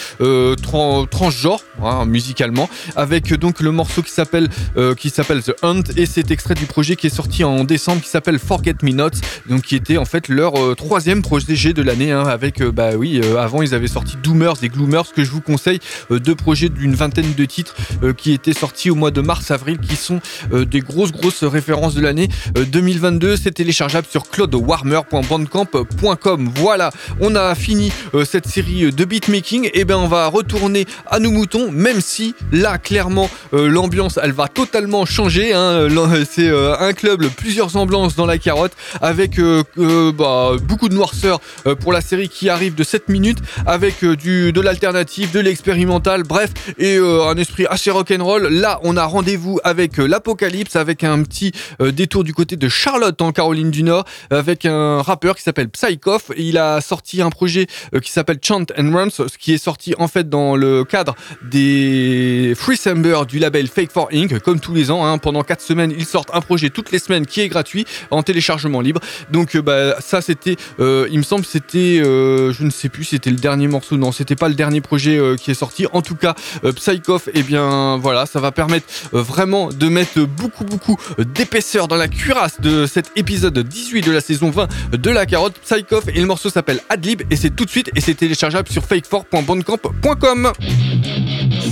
tran- 0.61 1.05
transgenre 1.07 1.61
hein, 1.83 2.05
musicalement, 2.05 2.69
avec 2.95 3.31
euh, 3.31 3.37
donc 3.37 3.59
le 3.59 3.71
morceau 3.71 4.01
qui 4.01 4.11
s'appelle 4.11 4.49
euh, 4.77 4.95
qui 4.95 5.09
s'appelle 5.09 5.43
The 5.43 5.53
Hunt. 5.61 5.83
Et 5.97 6.05
c'est 6.05 6.31
extrait 6.31 6.55
du 6.55 6.65
projet 6.65 6.95
qui 6.95 7.07
est 7.07 7.15
sorti 7.15 7.43
en 7.43 7.63
décembre 7.63 8.01
qui 8.01 8.09
s'appelle 8.09 8.39
Forget 8.39 8.75
Me 8.83 8.91
Not, 8.91 9.09
donc 9.49 9.63
qui 9.63 9.75
était 9.75 9.97
en 9.97 10.05
fait 10.05 10.27
leur 10.27 10.55
euh, 10.55 10.75
troisième 10.75 11.21
projet 11.21 11.73
de 11.73 11.81
l'année 11.81 12.11
hein, 12.11 12.25
avec 12.25 12.63
bah 12.63 12.91
oui 12.97 13.21
avant 13.37 13.61
ils 13.61 13.73
avaient 13.73 13.87
sorti 13.87 14.15
Doomers 14.21 14.63
et 14.63 14.69
Gloomers 14.69 15.11
que 15.13 15.23
je 15.23 15.31
vous 15.31 15.41
conseille 15.41 15.79
deux 16.09 16.35
projets 16.35 16.69
d'une 16.69 16.95
vingtaine 16.95 17.33
de 17.33 17.45
titres 17.45 17.75
qui 18.17 18.31
étaient 18.31 18.53
sortis 18.53 18.89
au 18.89 18.95
mois 18.95 19.11
de 19.11 19.21
mars 19.21 19.51
avril 19.51 19.77
qui 19.79 19.95
sont 19.95 20.19
des 20.51 20.79
grosses 20.79 21.11
grosses 21.11 21.43
références 21.43 21.95
de 21.95 22.01
l'année 22.01 22.29
euh, 22.57 22.65
2022 22.65 23.37
c'est 23.37 23.51
téléchargeable 23.51 24.07
sur 24.09 24.29
claudewarmer.bandcamp.com 24.29 26.51
voilà 26.55 26.91
on 27.19 27.35
a 27.35 27.53
fini 27.55 27.91
cette 28.25 28.47
série 28.47 28.91
de 28.91 29.05
beatmaking. 29.05 29.69
Et 29.73 29.85
ben 29.85 29.97
on 29.97 30.07
va 30.07 30.27
retourner 30.27 30.85
à 31.07 31.19
nos 31.19 31.31
moutons 31.31 31.71
même 31.71 32.01
si 32.01 32.35
clairement, 32.77 33.29
euh, 33.53 33.67
l'ambiance, 33.67 34.19
elle 34.21 34.31
va 34.31 34.47
totalement 34.47 35.05
changer. 35.05 35.53
Hein. 35.53 35.59
Euh, 35.59 36.25
c'est 36.29 36.49
euh, 36.49 36.75
un 36.79 36.93
club, 36.93 37.27
plusieurs 37.29 37.75
ambulances 37.75 38.15
dans 38.15 38.25
la 38.25 38.37
carotte, 38.37 38.73
avec 39.01 39.39
bah, 39.77 40.51
beaucoup 40.63 40.89
de 40.89 40.93
noirceur 40.93 41.39
pour 41.79 41.91
la 41.91 42.01
série 42.01 42.29
qui 42.29 42.49
arrive 42.49 42.75
de 42.75 42.83
7 42.83 43.09
minutes, 43.09 43.39
avec 43.65 44.03
du, 44.03 44.51
de 44.51 44.61
l'alternative, 44.61 45.31
de 45.31 45.39
l'expérimental, 45.39 46.23
bref, 46.23 46.51
et 46.77 46.97
un 46.97 47.35
esprit 47.37 47.65
assez 47.69 47.91
rock'n'roll. 47.91 48.47
Là, 48.47 48.79
on 48.83 48.97
a 48.97 49.05
rendez-vous 49.05 49.59
avec 49.63 49.97
l'apocalypse, 49.97 50.75
avec 50.75 51.03
un 51.03 51.23
petit 51.23 51.51
détour 51.79 52.23
du 52.23 52.33
côté 52.33 52.55
de 52.55 52.69
Charlotte 52.69 53.21
en 53.21 53.31
Caroline 53.31 53.71
du 53.71 53.83
Nord, 53.83 54.05
avec 54.29 54.65
un 54.65 55.01
rappeur 55.01 55.35
qui 55.35 55.43
s'appelle 55.43 55.69
Psychoff. 55.69 56.31
Il 56.37 56.57
a 56.57 56.81
sorti 56.81 57.21
un 57.21 57.29
projet 57.29 57.67
qui 58.01 58.11
s'appelle 58.11 58.39
Chant 58.41 58.65
and 58.77 58.91
Runs, 58.93 59.09
ce 59.09 59.37
qui 59.37 59.53
est 59.53 59.57
sorti 59.57 59.93
en 59.97 60.07
fait 60.07 60.29
dans 60.29 60.55
le 60.55 60.83
cadre 60.83 61.15
des 61.43 62.53
Chris 62.63 62.79
Amber 62.87 63.23
du 63.27 63.39
label 63.39 63.67
Fake 63.67 63.91
4 63.91 64.13
Inc. 64.13 64.39
Comme 64.39 64.61
tous 64.61 64.73
les 64.73 64.89
ans, 64.89 65.05
hein, 65.05 65.17
pendant 65.17 65.43
4 65.43 65.59
semaines, 65.59 65.93
ils 65.97 66.05
sortent 66.05 66.29
un 66.33 66.39
projet 66.39 66.69
toutes 66.69 66.93
les 66.93 66.99
semaines 66.99 67.25
qui 67.25 67.41
est 67.41 67.49
gratuit 67.49 67.85
en 68.09 68.23
téléchargement 68.23 68.79
libre. 68.79 69.01
Donc 69.31 69.57
euh, 69.57 69.61
bah, 69.61 69.97
ça 69.99 70.21
c'était, 70.21 70.55
euh, 70.79 71.05
il 71.11 71.17
me 71.17 71.23
semble 71.23 71.43
c'était, 71.43 71.99
euh, 72.01 72.53
je 72.53 72.63
ne 72.63 72.69
sais 72.69 72.87
plus, 72.87 73.03
c'était 73.03 73.31
le 73.31 73.35
dernier 73.35 73.67
morceau, 73.67 73.97
non, 73.97 74.13
c'était 74.13 74.37
pas 74.37 74.47
le 74.47 74.53
dernier 74.53 74.79
projet 74.79 75.19
qui 75.37 75.51
est 75.51 75.55
sorti. 75.55 75.87
En 75.91 76.01
tout 76.01 76.15
cas, 76.15 76.35
Psychoff, 76.77 77.27
et 77.27 77.31
eh 77.39 77.43
bien 77.43 77.97
voilà, 77.97 78.25
ça 78.25 78.39
va 78.39 78.53
permettre 78.53 78.87
vraiment 79.11 79.67
de 79.67 79.89
mettre 79.89 80.21
beaucoup 80.21 80.63
beaucoup 80.63 80.97
d'épaisseur 81.17 81.89
dans 81.89 81.97
la 81.97 82.07
cuirasse 82.07 82.61
de 82.61 82.85
cet 82.85 83.11
épisode 83.17 83.59
18 83.59 84.03
de 84.03 84.11
la 84.11 84.21
saison 84.21 84.51
20 84.51 84.69
de 84.93 85.09
la 85.09 85.25
carotte 85.25 85.55
Psychoff 85.59 86.05
et 86.07 86.17
le 86.21 86.25
morceau 86.25 86.49
s'appelle 86.49 86.79
Adlib 86.87 87.23
et 87.29 87.35
c'est 87.35 87.53
tout 87.53 87.65
de 87.65 87.69
suite 87.69 87.91
et 87.93 87.99
c'est 87.99 88.13
téléchargeable 88.13 88.69
sur 88.69 88.83
fake4.bandcamp.com. 88.83 90.53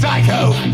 Psycho 0.01 0.70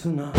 While 0.05 0.33
I'm 0.35 0.38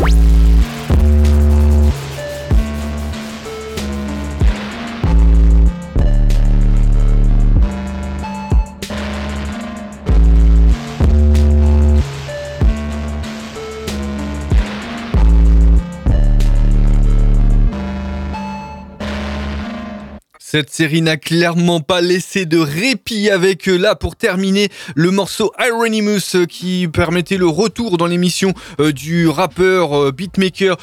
Cette 20.51 20.71
série 20.71 21.03
n'a 21.03 21.15
clairement 21.15 21.79
pas 21.79 22.01
laissé 22.01 22.47
de 22.47 22.57
répit 22.57 23.29
avec 23.29 23.67
là 23.67 23.93
pour 23.93 24.15
terminer 24.15 24.69
le 24.95 25.11
morceau 25.11 25.53
Ironimus 25.63 26.21
euh, 26.33 26.47
qui 26.47 26.87
permettait 26.91 27.37
le 27.37 27.45
retour 27.45 27.99
dans 27.99 28.07
l'émission 28.07 28.55
euh, 28.79 28.91
du 28.91 29.27
rappeur 29.27 29.95
euh, 29.95 30.11
beatmaker 30.11 30.75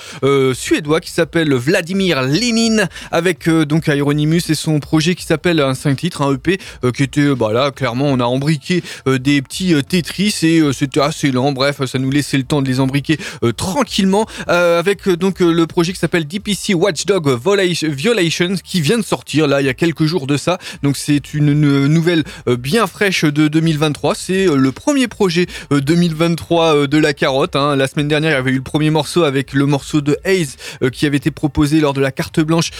suédois 0.54 1.00
qui 1.00 1.10
s'appelle 1.10 1.52
Vladimir 1.52 2.22
Lenin 2.22 2.86
avec 3.10 3.48
donc 3.48 3.88
Ironimus 3.88 4.42
et 4.48 4.54
son 4.54 4.78
projet 4.78 5.16
qui 5.16 5.24
s'appelle 5.24 5.58
un 5.58 5.74
5 5.74 5.96
titres 5.96 6.22
un 6.22 6.34
EP 6.34 6.58
qui 6.94 7.02
était 7.02 7.34
bah 7.34 7.52
là 7.52 7.72
clairement 7.72 8.06
on 8.06 8.20
a 8.20 8.24
embriqué 8.24 8.84
des 9.06 9.42
petits 9.42 9.74
Tetris 9.82 10.38
et 10.42 10.62
c'était 10.72 11.00
assez 11.00 11.32
lent. 11.32 11.50
Bref 11.50 11.84
ça 11.86 11.98
nous 11.98 12.10
laissait 12.10 12.36
le 12.36 12.44
temps 12.44 12.62
de 12.62 12.68
les 12.68 12.78
embriquer 12.78 13.18
tranquillement 13.56 14.26
avec 14.46 15.08
donc 15.08 15.40
le 15.40 15.66
projet 15.66 15.92
qui 15.92 15.98
s'appelle 15.98 16.26
DPC 16.26 16.74
Watchdog 16.74 17.36
Violation 17.42 17.88
Violations 17.90 18.54
qui 18.62 18.80
vient 18.80 18.98
de 18.98 19.04
sortir 19.04 19.48
là 19.48 19.55
il 19.60 19.66
y 19.66 19.70
a 19.70 19.74
quelques 19.74 20.04
jours 20.04 20.26
de 20.26 20.36
ça. 20.36 20.58
Donc 20.82 20.96
c'est 20.96 21.34
une, 21.34 21.52
nouvelle 21.86 22.24
euh, 22.48 22.56
bien 22.56 22.86
fraîche 22.86 23.24
de 23.24 23.48
2023 23.48 24.14
c'est 24.14 24.48
euh, 24.48 24.56
le 24.56 24.72
premier 24.72 25.08
projet 25.08 25.46
euh, 25.72 25.80
2023 25.80 26.74
euh, 26.74 26.86
de 26.86 26.98
la 26.98 27.12
carotte 27.12 27.56
hein. 27.56 27.76
la 27.76 27.86
semaine 27.86 28.08
dernière 28.08 28.32
il 28.32 28.34
y 28.34 28.38
avait 28.38 28.50
eu 28.50 28.56
le 28.56 28.62
premier 28.62 28.90
morceau 28.90 29.24
avec 29.24 29.52
le 29.52 29.66
morceau 29.66 30.00
de 30.00 30.18
euh, 30.26 30.90
qui 30.90 31.06
avait 31.06 31.16
été 31.16 31.30
proposé 31.30 31.80
lors 31.80 31.94
de 31.94 32.00
la 32.00 32.12
carte 32.12 32.40
blanche 32.40 32.70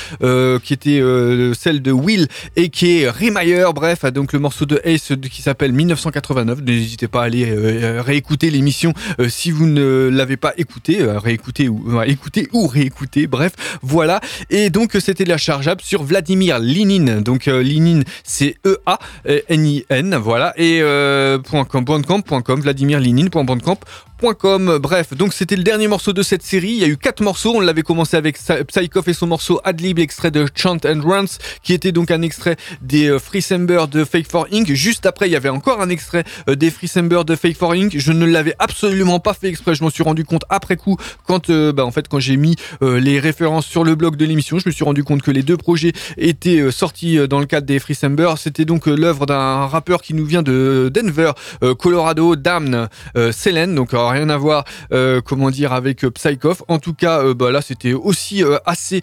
qui 0.63 0.73
était 0.73 1.03
celle 1.59 1.83
de 1.83 1.93
Will 1.93 2.29
et 2.57 2.69
qui 2.69 2.99
est 2.99 3.09
Remayer 3.09 3.67
bref 3.75 4.01
ah, 4.03 4.11
donc 4.11 4.33
le 4.33 4.39
morceau 4.39 4.67
de 4.67 4.81
euh, 4.87 5.17
qui 5.31 5.43
s'appelle 5.43 5.73
1989 5.73 6.63
n'hésitez 6.63 7.09
pas 7.09 7.23
à 7.23 7.25
aller 7.27 7.45
réécouter 8.01 8.51
l'émission 8.51 8.93
si 9.29 9.51
vous 9.51 9.67
ne 9.67 10.09
l'avez 10.13 10.37
pas 10.37 10.53
écouté 10.57 11.03
réécouter 11.03 11.69
ou 11.69 12.01
écouter 12.03 12.49
ou 12.53 12.67
réécouter. 12.67 13.27
Bref 13.27 13.53
voilà. 13.83 14.21
Et 14.51 14.71
donc 14.71 14.97
c'était 15.01 15.25
la 15.25 15.39
chargeable 15.39 15.81
sur 15.83 16.03
Vladimir 16.03 16.59
Linin. 16.67 17.21
Donc 17.21 17.49
euh, 17.49 17.63
Linin 17.63 18.03
c'est 18.25 18.57
E 18.67 18.79
A 18.87 18.99
N 19.25 19.67
I 19.67 19.85
N 19.89 20.17
voilà. 20.17 20.53
Et 20.57 20.81
euh, 20.83 21.39
.com, 21.39 21.85
.com, 22.45 22.61
Vladimir 22.61 23.01
Linin.bandcamp 23.01 23.79
Bref, 24.23 25.15
donc 25.15 25.35
c'était 25.35 25.57
le 25.57 25.63
dernier 25.63 25.89
morceau 25.89 26.15
de 26.15 26.23
cette 26.23 26.43
série. 26.43 26.71
Il 26.71 26.79
y 26.79 26.85
a 26.85 26.89
eu 26.89 26.97
quatre 26.97 27.23
morceaux. 27.23 27.53
On 27.55 27.61
l'avait 27.61 27.83
commencé 27.83 28.17
avec 28.17 28.39
Psychoff 28.69 29.09
et 29.09 29.13
son 29.13 29.27
morceau 29.27 29.61
Adlib, 29.63 29.99
extrait 29.99 30.31
de 30.31 30.47
Chant 30.55 30.79
and 30.87 31.01
Runs, 31.05 31.39
qui 31.63 31.75
était 31.75 31.93
donc 31.93 32.11
un 32.11 32.23
extrait 32.23 32.57
des 32.81 33.09
euh, 33.09 33.19
Freesember 33.19 33.85
de 33.91 34.05
Fake 34.05 34.31
for 34.31 34.47
Inc. 34.53 34.73
Juste 34.73 35.05
après, 35.05 35.29
il 35.29 35.33
y 35.33 35.37
avait 35.37 35.51
encore 35.51 35.83
un 35.83 35.91
extrait 35.91 36.25
euh, 36.49 36.57
des 36.57 36.71
Freesember 36.71 37.25
de 37.27 37.37
Fake 37.37 37.57
for 37.57 37.73
Inc. 37.73 37.97
Je 37.97 38.13
ne 38.13 38.25
l'avais 38.25 38.55
absolument 38.59 39.21
pas 39.21 39.35
fait 39.35 39.49
exprès. 39.49 39.75
Je 39.75 39.85
m'en 39.85 39.91
suis 39.91 40.03
rendu 40.03 40.25
compte 40.25 40.45
après 40.49 40.77
coup, 40.77 40.97
quand, 41.27 41.51
euh, 41.51 41.73
bah, 41.73 41.85
en 41.85 41.91
fait, 41.91 42.09
quand 42.09 42.19
j'ai 42.19 42.37
mis 42.37 42.57
les 42.81 43.21
références 43.21 43.67
sur 43.67 43.85
le 43.85 43.95
blog 43.95 44.17
de 44.17 44.25
l'émission, 44.25 44.59
je 44.59 44.69
me 44.69 44.73
suis 44.73 44.85
rendu 44.85 45.05
compte 45.05 45.23
que 45.23 45.31
les 45.31 45.43
deux 45.43 45.57
projets 45.57 45.93
étaient 46.17 46.71
sortis 46.71 47.19
dans 47.29 47.41
le 47.41 47.47
cadre 47.47 47.67
des 47.67 47.79
Freesember. 47.79 48.35
C'était 48.39 48.65
donc 48.65 48.87
l'œuvre 48.87 49.27
d'un 49.27 49.67
rappeur 49.67 50.01
qui 50.01 50.15
nous 50.15 50.25
vient 50.25 50.43
de 50.43 50.91
Denver, 50.93 51.33
Colorado, 51.79 52.37
Damn 52.37 52.89
Selen. 53.33 53.75
Donc 53.75 53.93
rien 54.11 54.29
à 54.29 54.37
voir, 54.37 54.65
euh, 54.93 55.21
comment 55.21 55.51
dire, 55.51 55.73
avec 55.73 56.05
euh, 56.05 56.11
Psychoff. 56.11 56.63
En 56.69 56.79
tout 56.79 56.95
cas, 56.95 57.21
euh, 57.21 57.35
bah, 57.35 57.51
là, 57.51 57.61
c'était 57.63 57.93
aussi 57.93 58.43
assez 58.65 59.01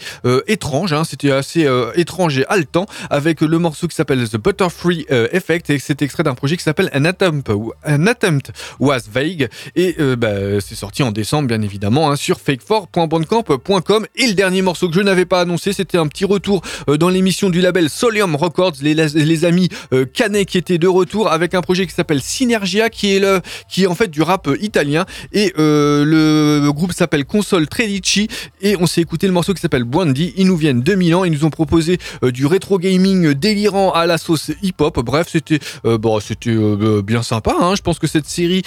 étrange. 0.47 0.93
hein. 0.93 1.03
C'était 1.03 1.31
assez 1.31 1.67
étrange 1.95 2.37
et 2.37 2.45
haletant 2.47 2.85
avec 3.09 3.41
le 3.41 3.59
morceau 3.59 3.87
qui 3.87 3.95
s'appelle 3.95 4.27
The 4.27 4.37
Butterfree 4.37 5.05
Effect 5.09 5.69
et 5.69 5.79
c'est 5.79 6.01
extrait 6.01 6.23
d'un 6.23 6.35
projet 6.35 6.57
qui 6.57 6.63
s'appelle 6.63 6.89
An 6.93 7.05
Attempt, 7.05 7.49
An 7.85 8.07
Attempt 8.07 8.51
Was 8.79 9.03
Vague 9.11 9.49
et 9.75 9.95
bah, 10.17 10.59
c'est 10.59 10.75
sorti 10.75 11.03
en 11.03 11.11
décembre, 11.11 11.47
bien 11.47 11.61
évidemment, 11.61 12.11
hein, 12.11 12.15
sur 12.15 12.37
fake4.bandcamp.com. 12.37 14.05
Et 14.15 14.27
le 14.27 14.33
dernier 14.33 14.61
morceau 14.61 14.89
que 14.89 14.95
je 14.95 15.01
n'avais 15.01 15.25
pas 15.25 15.41
annoncé, 15.41 15.73
c'était 15.73 15.97
un 15.97 16.07
petit 16.07 16.25
retour 16.25 16.61
dans 16.87 17.09
l'émission 17.09 17.49
du 17.49 17.61
label 17.61 17.89
Solium 17.89 18.35
Records, 18.35 18.73
les, 18.81 18.93
les 18.95 19.45
amis 19.45 19.69
Canet 20.13 20.47
qui 20.47 20.57
étaient 20.57 20.77
de 20.77 20.87
retour 20.87 21.31
avec 21.31 21.53
un 21.53 21.61
projet 21.61 21.85
qui 21.85 21.93
s'appelle 21.93 22.21
Synergia, 22.21 22.89
qui 22.89 23.15
est 23.15 23.19
le, 23.19 23.41
qui 23.69 23.83
est 23.83 23.87
en 23.87 23.95
fait 23.95 24.09
du 24.09 24.21
rap 24.21 24.47
euh, 24.47 24.57
italien. 24.93 25.05
Et 25.31 25.53
euh, 25.57 26.05
le 26.05 26.71
groupe 26.71 26.93
s'appelle 26.93 27.25
Console 27.25 27.67
Tredici. 27.67 28.27
Et 28.61 28.75
on 28.79 28.85
s'est 28.85 29.01
écouté 29.01 29.27
le 29.27 29.33
morceau 29.33 29.53
qui 29.53 29.61
s'appelle 29.61 29.83
Buandi. 29.83 30.33
Ils 30.37 30.47
nous 30.47 30.57
viennent 30.57 30.81
de 30.81 30.95
Milan. 30.95 31.23
Ils 31.25 31.31
nous 31.33 31.45
ont 31.45 31.49
proposé 31.49 31.97
euh, 32.23 32.31
du 32.31 32.45
rétro 32.45 32.77
gaming 32.79 33.33
délirant 33.33 33.91
à 33.91 34.05
la 34.05 34.17
sauce 34.17 34.51
hip-hop. 34.61 34.99
Bref, 34.99 35.27
c'était 35.29 35.59
euh, 35.85 35.97
bon, 35.97 36.19
c'était 36.19 36.51
euh, 36.51 37.01
bien 37.01 37.23
sympa. 37.23 37.55
hein. 37.59 37.73
Je 37.75 37.81
pense 37.81 37.99
que 37.99 38.07
cette 38.07 38.27
série, 38.27 38.63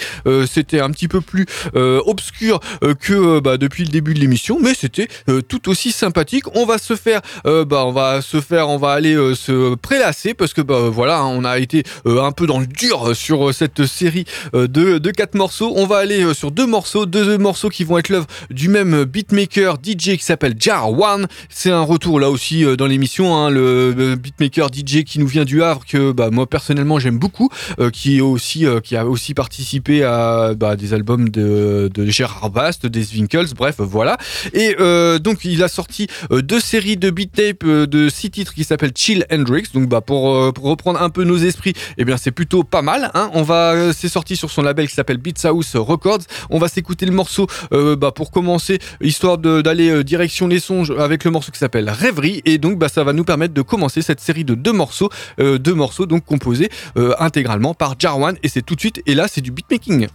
c'était 0.47 0.79
un 0.79 0.91
petit 0.91 1.07
peu 1.07 1.21
plus 1.21 1.45
obscur 1.73 2.59
que 2.99 3.39
bah, 3.39 3.57
depuis 3.57 3.83
le 3.83 3.89
début 3.89 4.13
de 4.13 4.19
l'émission, 4.19 4.59
mais 4.61 4.73
c'était 4.73 5.07
tout 5.47 5.69
aussi 5.69 5.91
sympathique. 5.91 6.43
On 6.55 6.65
va 6.65 6.77
se 6.77 6.95
faire, 6.95 7.21
bah, 7.43 7.85
on 7.85 7.91
va 7.91 8.21
se 8.21 8.41
faire, 8.41 8.69
on 8.69 8.77
va 8.77 8.91
aller 8.91 9.15
se 9.35 9.75
prélasser 9.75 10.33
parce 10.33 10.53
que 10.53 10.61
bah, 10.61 10.89
voilà, 10.89 11.19
hein, 11.19 11.27
on 11.27 11.45
a 11.45 11.59
été 11.59 11.83
un 12.05 12.31
peu 12.31 12.47
dans 12.47 12.59
le 12.59 12.67
dur 12.67 13.15
sur 13.15 13.53
cette 13.53 13.85
série 13.85 14.25
de, 14.53 14.65
de 14.97 15.11
quatre 15.11 15.35
morceaux. 15.35 15.73
On 15.75 15.85
va 15.85 15.97
aller 15.97 16.16
euh, 16.23 16.33
sur 16.33 16.51
deux 16.51 16.65
morceaux, 16.65 17.05
deux 17.05 17.37
morceaux 17.37 17.69
qui 17.69 17.83
vont 17.83 17.97
être 17.97 18.09
l'œuvre 18.09 18.27
du 18.49 18.69
même 18.69 19.03
beatmaker 19.05 19.75
DJ 19.75 20.17
qui 20.17 20.23
s'appelle 20.23 20.55
Jar 20.59 20.91
One. 20.91 21.27
C'est 21.49 21.71
un 21.71 21.81
retour 21.81 22.19
là 22.19 22.29
aussi 22.29 22.63
euh, 22.65 22.75
dans 22.75 22.87
l'émission, 22.87 23.35
hein, 23.35 23.49
le, 23.49 23.93
le 23.93 24.15
beatmaker 24.15 24.69
DJ 24.73 25.03
qui 25.03 25.19
nous 25.19 25.27
vient 25.27 25.45
du 25.45 25.63
Havre 25.63 25.85
que 25.85 26.11
bah, 26.11 26.29
moi 26.31 26.47
personnellement 26.47 26.99
j'aime 26.99 27.19
beaucoup, 27.19 27.49
euh, 27.79 27.89
qui 27.89 28.17
est 28.17 28.21
aussi 28.21 28.65
euh, 28.65 28.79
qui 28.79 28.95
a 28.95 29.05
aussi 29.05 29.33
participé 29.33 30.03
à 30.03 30.53
bah, 30.55 30.75
des 30.75 30.93
albums 30.93 31.29
de, 31.29 31.89
de 31.93 32.05
Gérard 32.05 32.49
Bast, 32.49 32.85
des 32.85 33.05
Winkles, 33.13 33.53
bref 33.55 33.75
voilà. 33.79 34.17
Et 34.53 34.75
euh, 34.79 35.19
donc 35.19 35.43
il 35.43 35.63
a 35.63 35.67
sorti 35.67 36.07
euh, 36.31 36.41
deux 36.41 36.59
séries 36.59 36.97
de 36.97 37.09
beat 37.09 37.31
tape 37.31 37.63
euh, 37.63 37.85
de 37.85 38.09
six 38.09 38.29
titres 38.31 38.53
qui 38.53 38.63
s'appellent 38.63 38.93
Chill 38.95 39.25
Hendrix. 39.31 39.65
Donc 39.73 39.87
bah 39.87 40.01
pour, 40.01 40.33
euh, 40.33 40.51
reprendre 40.61 41.01
un 41.01 41.09
peu 41.09 41.23
nos 41.23 41.37
esprits, 41.37 41.73
eh 41.97 42.05
bien 42.05 42.17
c'est 42.17 42.31
plutôt 42.31 42.63
pas 42.63 42.81
mal. 42.81 43.11
Hein. 43.13 43.29
On 43.33 43.43
va 43.43 43.73
euh, 43.73 43.93
c'est 43.95 44.09
sorti 44.09 44.35
sur 44.35 44.49
son 44.49 44.61
label 44.61 44.87
qui 44.87 44.95
s'appelle 44.95 45.17
Beats 45.17 45.47
House 45.47 45.75
Records. 45.75 46.06
On 46.49 46.59
va 46.59 46.67
s'écouter 46.67 47.05
le 47.05 47.11
morceau 47.11 47.47
euh, 47.73 47.95
bah, 47.95 48.11
pour 48.11 48.31
commencer, 48.31 48.79
histoire 49.01 49.37
d'aller 49.37 49.89
euh, 49.89 50.03
direction 50.03 50.47
les 50.47 50.59
songes 50.59 50.91
avec 50.97 51.23
le 51.23 51.31
morceau 51.31 51.51
qui 51.51 51.59
s'appelle 51.59 51.89
Rêverie. 51.89 52.41
Et 52.45 52.57
donc 52.57 52.77
bah, 52.77 52.89
ça 52.89 53.03
va 53.03 53.13
nous 53.13 53.23
permettre 53.23 53.53
de 53.53 53.61
commencer 53.61 54.01
cette 54.01 54.19
série 54.19 54.43
de 54.43 54.55
deux 54.55 54.73
morceaux, 54.73 55.09
euh, 55.39 55.57
deux 55.57 55.73
morceaux 55.73 56.05
donc 56.05 56.25
composés 56.25 56.69
intégralement 57.19 57.73
par 57.73 57.95
Jarwan. 57.99 58.37
Et 58.43 58.49
c'est 58.49 58.61
tout 58.61 58.75
de 58.75 58.79
suite. 58.79 59.01
Et 59.05 59.15
là 59.15 59.27
c'est 59.27 59.41
du 59.41 59.51
beatmaking. 59.51 60.07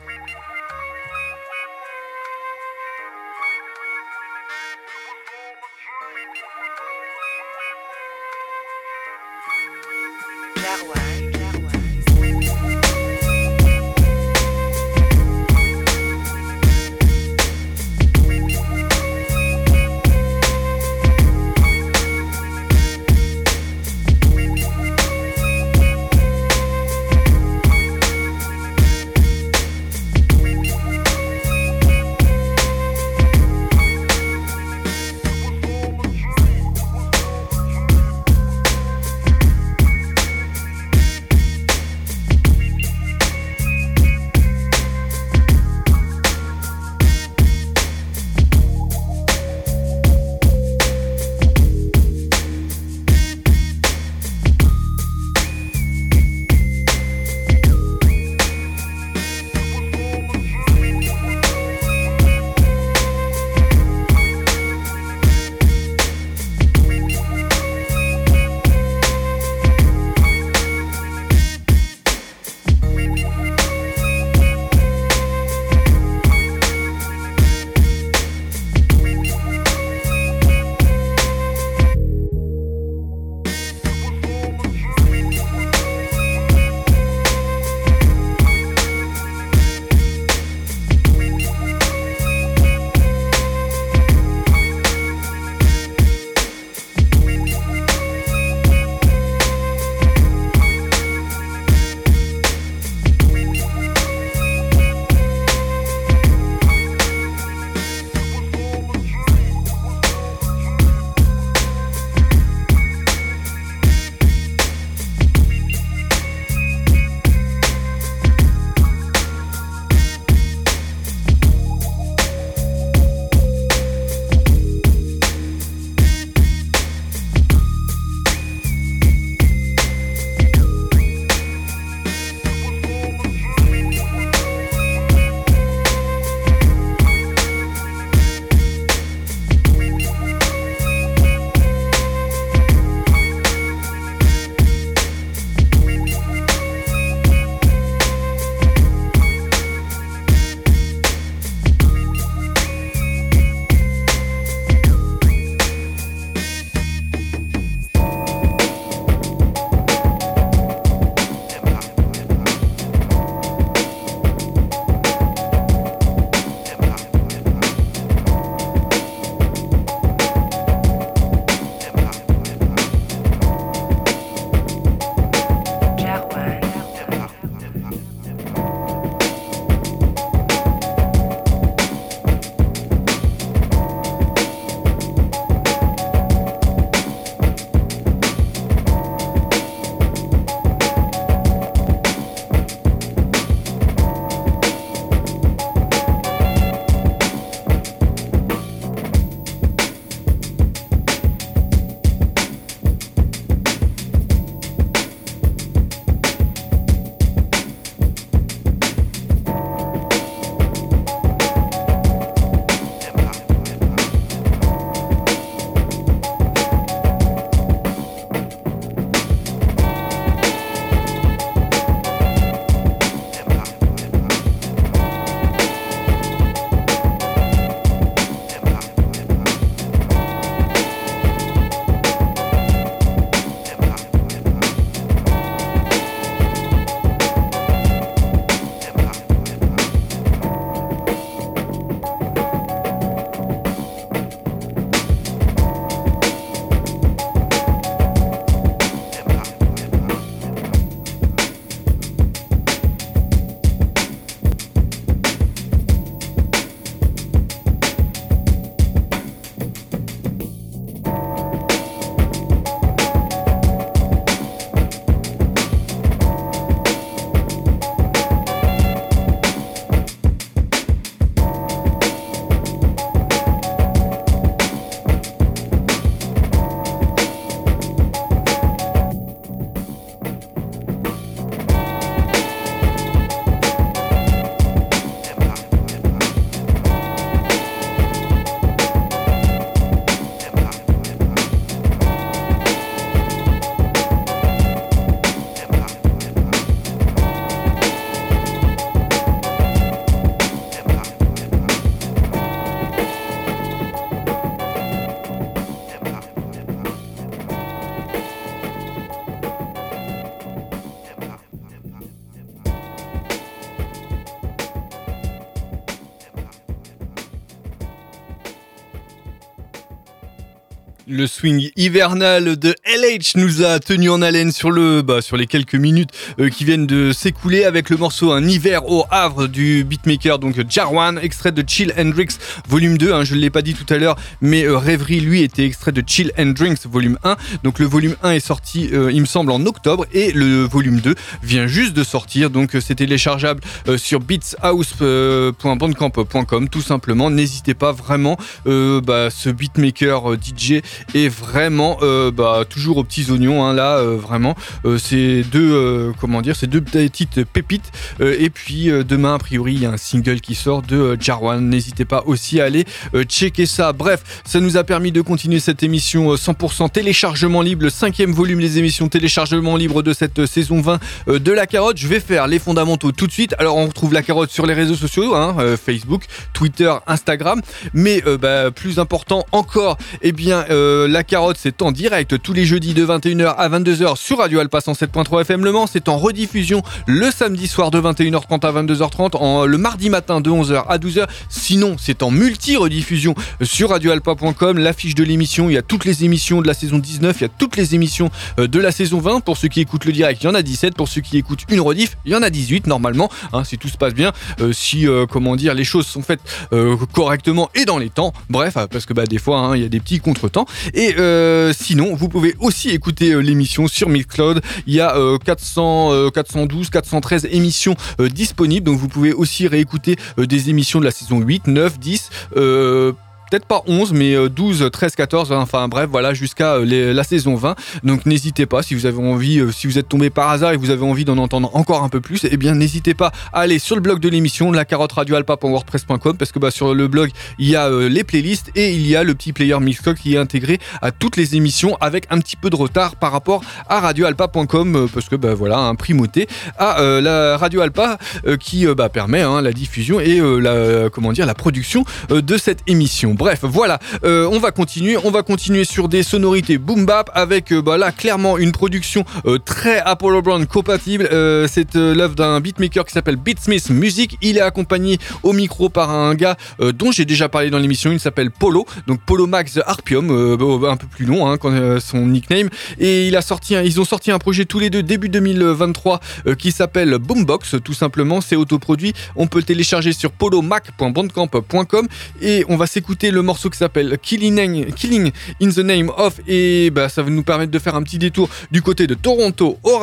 Le 321.15 321.27
swing 321.27 321.69
hivernal 321.77 322.57
de 322.57 322.75
LH 322.87 323.37
nous 323.37 323.63
a 323.63 323.79
tenu 323.81 324.09
en 324.09 324.23
haleine 324.23 324.51
sur 324.51 324.71
le 324.71 325.03
bah, 325.03 325.21
sur 325.21 325.37
les 325.37 325.47
quelques 325.47 325.75
minutes 325.75 326.09
euh, 326.41 326.49
qui 326.49 326.65
viennent 326.65 326.87
de 326.87 327.13
s'écouler 327.13 327.65
avec 327.65 327.91
le 327.91 327.99
morceau 327.99 328.33
Un 328.33 328.49
hiver 328.49 328.89
au 328.89 329.05
Havre 329.11 329.47
du 329.47 329.85
beatmaker 329.85 330.39
donc 330.39 330.59
Jarwan, 330.71 331.21
extrait 331.23 331.53
de 331.53 331.63
Chill 331.69 331.93
Hendrix 331.99 332.39
volume 332.67 332.97
2, 332.97 333.13
hein, 333.13 333.25
je 333.25 333.35
ne 333.35 333.41
l'ai 333.41 333.51
pas 333.51 333.61
dit 333.61 333.75
tout 333.75 333.85
à 333.93 333.99
l'heure, 333.99 334.17
mais 334.41 334.65
euh, 334.65 334.79
Rêverie 334.79 335.21
lui 335.21 335.43
était 335.43 335.67
extrait 335.67 335.93
de 335.93 336.03
Chill 336.07 336.33
Hendrix 336.39 336.77
volume 336.91 337.19
1. 337.25 337.37
Donc 337.63 337.79
le 337.79 337.85
volume 337.85 338.17
1 338.23 338.31
est 338.31 338.41
sorti 338.41 338.89
euh, 338.95 339.13
il 339.13 339.21
me 339.21 339.27
semble 339.27 339.53
en 339.53 339.67
octobre 339.67 340.07
et 340.15 340.33
le 340.33 340.65
volume 340.65 341.01
2 341.01 341.15
vient 341.43 341.67
juste 341.67 341.93
de 341.93 342.05
sortir 342.05 342.49
donc 342.49 342.75
euh, 342.75 342.81
c'est 342.81 342.95
téléchargeable 342.95 343.61
sur 343.99 344.21
beatshouse.bandcamp.com 344.21 346.71
tout 346.71 346.81
simplement. 346.81 347.29
N'hésitez 347.29 347.75
pas 347.75 347.93
vraiment 347.93 348.39
bah, 348.65 349.29
ce 349.29 349.51
beatmaker 349.51 350.37
DJ 350.41 350.81
est 351.15 351.29
vraiment 351.29 351.99
euh, 352.03 352.31
bah, 352.31 352.65
toujours 352.69 352.99
aux 352.99 353.05
petits 353.05 353.31
oignons 353.31 353.65
hein, 353.65 353.75
là 353.75 353.99
euh, 353.99 354.17
vraiment 354.17 354.55
euh, 354.85 354.99
c'est 354.99 355.43
deux 355.43 356.13
comment 356.21 356.43
dire 356.43 356.57
c'est 356.57 356.67
deux 356.67 356.81
petites 356.81 357.45
pépites. 357.45 357.91
Et 358.21 358.51
puis 358.51 358.91
demain 359.07 359.35
a 359.35 359.39
priori 359.39 359.75
il 359.75 359.83
y 359.83 359.87
a 359.87 359.91
un 359.91 359.97
single 359.97 360.41
qui 360.41 360.55
sort 360.55 360.83
de 360.83 361.17
Jarwan. 361.21 361.69
N'hésitez 361.69 362.05
pas 362.05 362.23
aussi 362.27 362.61
à 362.61 362.65
aller 362.65 362.85
checker 363.29 363.67
ça. 363.67 363.93
Bref 363.93 364.43
ça 364.45 364.61
nous 364.61 364.77
a 364.77 364.85
permis 364.85 365.13
de 365.13 365.21
continuer 365.21 365.61
cette 365.61 365.83
émission 365.83 366.33
euh, 366.33 366.37
100% 366.37 366.91
téléchargement 366.91 367.63
libre 367.63 367.83
le 367.85 367.91
cinquième 367.91 368.33
volume 368.33 368.61
des 368.61 368.79
émissions 368.79 369.09
téléchargement 369.09 369.77
libre 369.77 370.03
de 370.03 370.13
cette 370.13 370.47
saison 370.47 370.81
20 370.81 371.01
euh, 371.29 371.39
de 371.39 371.53
la 371.53 371.67
carotte. 371.67 371.97
Je 371.97 372.09
vais 372.09 372.21
faire 372.21 372.47
les 372.47 372.59
fondamentaux 372.59 373.13
tout 373.13 373.27
de 373.27 373.33
suite. 373.33 373.55
Alors 373.59 373.77
on 373.77 373.87
retrouve 373.87 374.13
la 374.13 374.23
carotte 374.23 374.51
sur 374.51 374.67
les 374.67 374.75
réseaux 374.75 374.95
sociaux 374.95 375.35
hein, 375.35 375.57
Facebook 375.83 376.25
Twitter 376.53 376.93
Instagram. 377.07 377.61
Mais 377.95 378.23
bah, 378.41 378.71
plus 378.71 378.99
important 378.99 379.45
encore 379.53 379.97
eh 380.23 380.33
bien 380.33 380.65
la 381.09 381.25
carotte 381.25 381.57
c'est 381.59 381.83
en 381.83 381.93
direct 381.93 382.41
tous 382.43 382.53
les 382.53 382.65
jeudis 382.65 382.95
de 382.95 383.05
21h 383.05 383.55
à 383.57 383.69
22h 383.69 384.17
sur 384.17 384.39
Radio 384.39 384.61
Alpa 384.61 384.79
107.3 384.79 385.43
FM 385.43 385.65
Le 385.65 385.73
Mans. 385.73 385.87
C'est 385.87 386.09
en 386.09 386.19
rediffusion 386.19 386.83
le 387.07 387.31
samedi 387.31 387.67
soir 387.67 387.91
de 387.91 388.01
21h30 388.01 388.67
à 388.67 388.73
22h30 388.73 389.37
en, 389.37 389.67
le 389.67 389.79
mardi 389.79 390.11
matin 390.11 390.41
de 390.41 390.51
11h 390.51 390.85
à 390.89 390.99
12h 390.99 391.27
sinon 391.49 391.97
c'est 391.99 392.23
en 392.23 392.31
multi-rediffusion 392.31 393.35
sur 393.63 393.91
radioalpa.com 393.91 394.79
l'affiche 394.79 395.15
de 395.15 395.25
l'émission 395.25 395.69
il 395.69 395.75
y 395.75 395.79
a 395.79 395.83
toutes 395.83 396.05
les 396.05 396.25
émissions 396.25 396.61
de 396.63 396.67
la 396.67 396.75
saison 396.75 396.99
19 396.99 397.37
il 397.39 397.43
y 397.43 397.47
a 397.47 397.49
toutes 397.49 397.77
les 397.77 397.95
émissions 397.95 398.31
euh, 398.59 398.67
de 398.67 398.79
la 398.79 398.93
saison 398.93 399.19
20 399.21 399.41
pour 399.41 399.57
ceux 399.57 399.69
qui 399.69 399.81
écoutent 399.81 400.05
le 400.05 400.13
direct 400.13 400.43
il 400.43 400.47
y 400.47 400.49
en 400.49 400.55
a 400.55 400.63
17 400.63 400.95
pour 400.95 401.09
ceux 401.09 401.21
qui 401.21 401.39
écoutent 401.39 401.65
une 401.69 401.81
rediff 401.81 402.17
il 402.25 402.33
y 402.33 402.37
en 402.37 402.43
a 402.43 402.51
18 402.51 402.87
normalement 402.87 403.31
hein, 403.53 403.65
si 403.65 403.79
tout 403.79 403.89
se 403.89 403.97
passe 403.97 404.15
bien. 404.15 404.33
Euh, 404.61 404.73
si 404.73 405.07
euh, 405.07 405.27
comment 405.27 405.57
dire 405.57 405.75
les 405.75 405.85
choses 405.85 406.07
sont 406.07 406.23
faites 406.23 406.41
euh, 406.73 406.97
correctement 407.13 407.71
et 407.75 407.85
dans 407.85 407.99
les 407.99 408.11
temps. 408.11 408.33
Bref 408.51 408.77
euh, 408.77 408.87
parce 408.87 409.07
que 409.07 409.15
bah 409.15 409.25
des 409.25 409.39
fois 409.39 409.59
hein, 409.59 409.77
il 409.77 409.83
y 409.83 409.85
a 409.85 409.89
des 409.89 410.01
petits 410.01 410.21
contretemps 410.21 410.67
et 410.95 411.15
euh, 411.19 411.73
sinon 411.73 412.15
vous 412.15 412.29
pouvez 412.29 412.55
aussi 412.61 412.91
écouter 412.91 413.33
euh, 413.33 413.39
l'émission 413.39 413.89
sur 413.89 414.09
Mixcloud. 414.09 414.61
Il 414.87 414.95
y 414.95 415.01
a 415.01 415.17
euh, 415.17 415.39
400 415.39 416.13
euh, 416.13 416.31
412 416.31 416.91
413 416.91 417.49
émissions 417.51 417.95
euh, 418.21 418.29
disponibles. 418.29 418.87
Donc 418.87 418.99
vous 418.99 419.09
pouvez 419.09 419.33
aussi 419.33 419.67
réécouter 419.69 420.17
euh, 420.39 420.47
des 420.47 420.71
émissions 420.71 421.01
de 421.01 421.05
la 421.05 421.11
saison 421.11 421.41
8 421.41 421.67
9 421.67 421.99
10 421.99 422.31
euh, 422.57 423.13
peut-être 423.53 423.67
pas 423.67 423.83
11 423.87 424.15
mais 424.15 424.35
euh, 424.35 424.49
12 424.49 424.89
13 424.91 425.15
14 425.15 425.53
enfin 425.53 425.87
bref 425.87 426.09
voilà 426.11 426.33
jusqu'à 426.33 426.77
euh, 426.77 427.13
la 427.13 427.23
saison 427.23 427.55
20 427.55 427.75
donc 428.03 428.25
n'hésitez 428.25 428.65
pas 428.65 428.83
si 428.83 428.95
vous 428.95 429.05
avez 429.05 429.19
envie 429.19 429.61
euh, 429.61 429.71
si 429.71 429.87
vous 429.87 429.99
êtes 429.99 430.09
tombé 430.09 430.31
par 430.31 430.49
hasard 430.49 430.73
et 430.73 430.79
vous 430.79 430.89
avez 430.89 431.05
envie 431.05 431.27
d'en 431.27 431.37
entendre 431.37 431.71
encore 431.77 432.03
un 432.03 432.09
peu 432.09 432.23
plus 432.23 432.47
eh 432.51 432.57
bien 432.57 432.75
n'hésitez 432.75 433.13
pas 433.13 433.31
à 433.53 433.61
aller 433.61 433.79
sur 433.79 433.95
le 433.95 434.01
blog 434.01 434.21
de 434.21 434.31
l'émission 434.31 434.73
la 434.73 434.87
carotte 434.87 435.13
radio 435.13 435.37
alpa.wordpress.com 435.37 436.39
parce 436.39 436.51
que 436.51 436.59
bah, 436.59 436.71
sur 436.71 436.95
le 436.95 437.09
blog 437.09 437.31
il 437.59 437.69
y 437.69 437.77
a 437.77 437.89
euh, 437.89 438.09
les 438.09 438.25
playlists 438.25 438.71
et 438.75 438.95
il 438.95 439.07
y 439.07 439.17
a 439.17 439.23
le 439.23 439.35
petit 439.35 439.53
player 439.53 439.79
Mixcloud 439.79 440.17
qui 440.17 440.35
est 440.35 440.39
intégré 440.39 440.79
à 441.03 441.11
toutes 441.11 441.37
les 441.37 441.55
émissions 441.55 441.99
avec 442.01 442.25
un 442.31 442.39
petit 442.39 442.57
peu 442.57 442.71
de 442.71 442.77
retard 442.77 443.17
par 443.17 443.33
rapport 443.33 443.63
à 443.87 444.01
radioalpa.com 444.01 444.97
euh, 444.97 445.07
parce 445.13 445.29
que 445.29 445.37
bah, 445.37 445.53
voilà 445.53 445.77
un 445.77 445.95
primauté 445.95 446.49
à 446.79 447.03
la 447.21 447.59
radio 447.59 447.83
alpa 447.83 448.17
qui 448.59 448.87
bah, 448.87 449.11
permet 449.11 449.43
hein, 449.43 449.61
la 449.61 449.73
diffusion 449.73 450.21
et 450.21 450.41
la 450.41 451.11
comment 451.11 451.33
dire 451.33 451.45
la 451.45 451.55
production 451.55 452.05
de 452.31 452.57
cette 452.57 452.81
émission 452.87 453.35
bref 453.43 453.59
voilà. 453.65 453.99
Euh, 454.25 454.49
on 454.53 454.61
va 454.61 454.71
continuer. 454.71 455.17
On 455.25 455.33
va 455.33 455.43
continuer 455.43 455.83
sur 455.83 456.09
des 456.09 456.23
sonorités 456.23 456.79
boom 456.79 457.07
bap 457.07 457.29
avec 457.35 457.73
euh, 457.73 457.83
bah, 457.83 457.99
là 457.99 458.13
clairement 458.13 458.57
une 458.57 458.71
production 458.71 459.25
euh, 459.47 459.59
très 459.59 459.99
Apollo 459.99 460.43
Brown 460.43 460.67
compatible. 460.67 461.29
C'est 461.67 461.97
l'œuvre 461.97 462.37
d'un 462.37 462.61
beatmaker 462.61 463.05
qui 463.05 463.13
s'appelle 463.13 463.35
Beatsmith 463.35 463.91
Music. 463.91 464.39
Il 464.43 464.59
est 464.59 464.61
accompagné 464.61 465.19
au 465.43 465.53
micro 465.53 465.89
par 465.89 466.11
un 466.11 466.37
gars 466.37 466.57
dont 466.79 467.11
j'ai 467.11 467.25
déjà 467.25 467.49
parlé 467.49 467.71
dans 467.71 467.81
l'émission. 467.81 468.13
Il 468.13 468.21
s'appelle 468.21 468.53
Polo. 468.53 468.87
Donc 469.09 469.21
Polo 469.27 469.49
Max 469.49 469.81
Harpium 469.85 470.31
un 470.31 470.97
peu 470.97 471.07
plus 471.09 471.25
long 471.25 471.51
hein, 471.51 471.59
son 472.01 472.27
nickname. 472.27 472.69
Et 473.01 473.29
ils 473.29 474.01
ont 474.01 474.05
sorti 474.05 474.31
un 474.31 474.39
projet 474.39 474.65
tous 474.67 474.79
les 474.79 474.91
deux 474.91 475.03
début 475.03 475.29
2023 475.29 476.21
euh, 476.47 476.55
qui 476.55 476.71
s'appelle 476.71 477.19
Boombox 477.19 477.77
tout 477.83 477.95
simplement. 477.95 478.41
C'est 478.41 478.57
autoproduit. 478.57 479.15
On 479.35 479.49
peut 479.49 479.63
télécharger 479.63 480.13
sur 480.13 480.31
polomac.bandcamp.com 480.31 482.09
et 482.41 482.65
on 482.69 482.77
va 482.77 482.87
s'écouter 482.87 483.31
le 483.33 483.43
morceau 483.43 483.71
qui 483.71 483.79
s'appelle 483.79 484.19
Killing, 484.23 484.93
Killing 484.95 485.33
in 485.61 485.69
the 485.71 485.79
Name 485.79 486.11
of 486.17 486.35
et 486.47 486.91
bah, 486.91 487.09
ça 487.09 487.23
va 487.23 487.31
nous 487.31 487.43
permettre 487.43 487.71
de 487.73 487.79
faire 487.79 487.95
un 487.95 488.03
petit 488.03 488.19
détour 488.19 488.49
du 488.71 488.83
côté 488.83 489.07
de 489.07 489.15
Toronto, 489.15 489.79
au- 489.83 490.01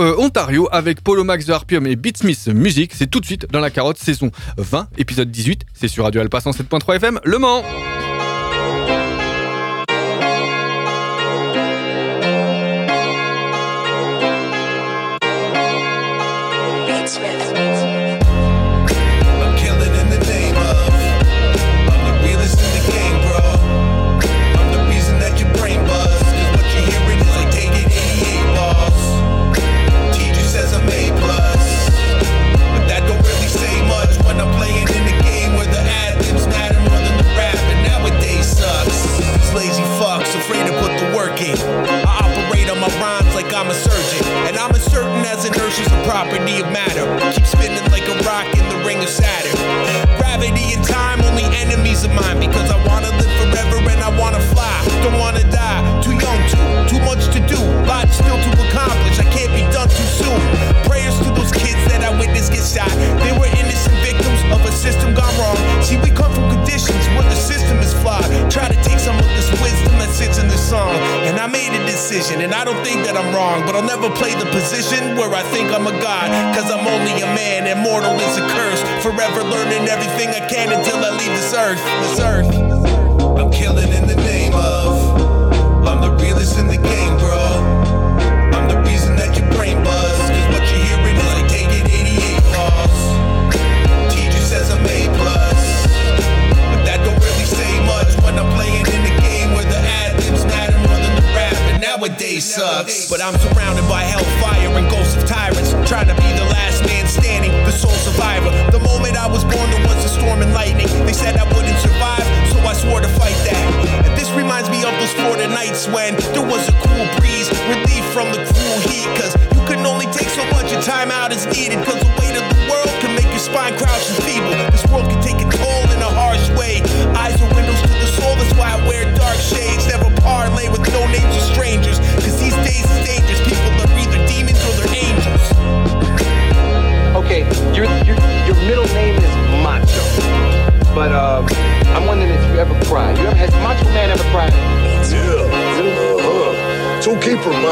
euh, 0.00 0.14
Ontario 0.18 0.68
avec 0.72 1.00
Polo 1.02 1.24
Max 1.24 1.46
de 1.46 1.52
Harpium 1.52 1.86
et 1.86 1.96
Beatsmith 1.96 2.46
Music. 2.48 2.92
C'est 2.94 3.08
tout 3.10 3.20
de 3.20 3.26
suite 3.26 3.46
dans 3.50 3.60
la 3.60 3.70
carotte 3.70 3.98
saison 3.98 4.30
20, 4.58 4.88
épisode 4.98 5.30
18. 5.30 5.62
C'est 5.74 5.88
sur 5.88 6.04
Radio 6.04 6.20
Alpa 6.20 6.38
107.3 6.38 6.96
FM, 6.96 7.20
Le 7.24 7.38
Mans. 7.38 7.62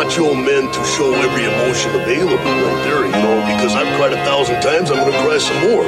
For 0.05 0.21
macho 0.21 0.35
men 0.35 0.71
to 0.73 0.85
show 0.85 1.13
every 1.15 1.45
emotion 1.45 1.91
available 1.95 2.37
right 2.37 2.85
there, 2.85 3.05
you 3.05 3.13
know, 3.13 3.41
because 3.47 3.75
I've 3.75 3.87
cried 3.97 4.13
a 4.13 4.25
thousand 4.25 4.61
times, 4.61 4.91
I'm 4.91 4.99
gonna 4.99 5.13
cry 5.23 5.39
some 5.39 5.61
more. 5.71 5.85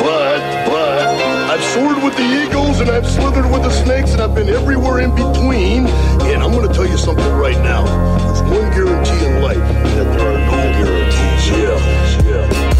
But, 0.00 0.40
but, 0.66 1.50
I've 1.50 1.62
soared 1.72 2.02
with 2.02 2.16
the 2.16 2.24
eagles 2.24 2.80
and 2.80 2.90
I've 2.90 3.08
slithered 3.08 3.50
with 3.50 3.62
the 3.62 3.70
snakes 3.70 4.12
and 4.12 4.20
I've 4.20 4.34
been 4.34 4.48
everywhere 4.48 5.00
in 5.00 5.10
between. 5.10 5.86
And 6.30 6.42
I'm 6.42 6.52
gonna 6.52 6.72
tell 6.72 6.86
you 6.86 6.96
something 6.96 7.32
right 7.34 7.58
now. 7.58 7.84
There's 8.24 8.42
one 8.42 8.70
guarantee 8.72 9.26
in 9.26 9.42
life, 9.42 9.56
that 9.56 10.18
there 10.18 10.28
are 10.28 10.38
no 10.38 10.84
guarantees. 10.84 11.48
Yeah, 11.50 12.68
yeah. 12.68 12.73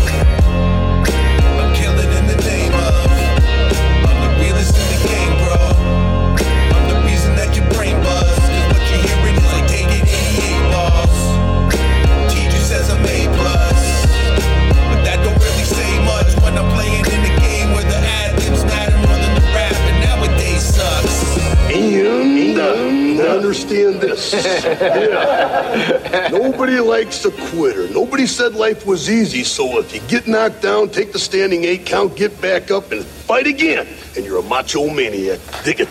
Uh, 23.25 23.37
understand 23.37 24.01
this. 24.01 24.33
yeah. 24.33 26.29
Nobody 26.31 26.79
likes 26.81 27.25
a 27.25 27.31
quitter. 27.31 27.89
Nobody 27.89 28.27
said 28.27 28.55
life 28.55 28.87
was 28.87 29.11
easy, 29.11 29.45
so 29.45 29.79
if 29.79 29.95
you 29.95 30.01
get 30.09 30.27
knocked 30.27 30.63
down, 30.63 30.89
take 30.91 31.13
the 31.13 31.19
standing 31.19 31.65
eight 31.65 31.87
count, 31.87 32.17
get 32.17 32.41
back 32.41 32.71
up, 32.71 32.93
and 32.93 33.05
fight 33.05 33.47
again. 33.47 33.87
And 34.17 34.25
you're 34.25 34.39
a 34.39 34.43
macho 34.43 34.89
maniac. 34.89 35.41
Dig 35.65 35.81
it. 35.81 35.89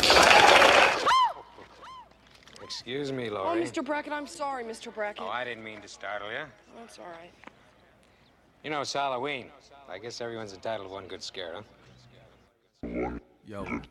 Excuse 2.62 3.12
me, 3.14 3.30
Oh, 3.30 3.56
Mr. 3.56 3.84
Brackett, 3.84 4.12
I'm 4.12 4.28
sorry, 4.28 4.64
Mr. 4.64 4.94
Brackett. 4.94 5.24
Oh, 5.24 5.30
I 5.30 5.44
didn't 5.46 5.64
mean 5.64 5.80
to 5.82 5.88
startle 5.88 6.30
you. 6.30 6.44
That's 6.78 7.00
all 7.00 7.06
right. 7.06 7.32
You 8.64 8.70
know, 8.70 8.82
it's 8.82 8.94
Halloween. 8.94 9.48
I 9.90 10.00
guess 10.00 10.20
everyone's 10.22 10.54
entitled 10.54 10.90
to 10.90 10.94
one 10.94 11.08
good 11.08 11.24
scare, 11.24 11.54
huh? 11.54 11.62
One 12.82 13.22
Yo. 13.46 13.82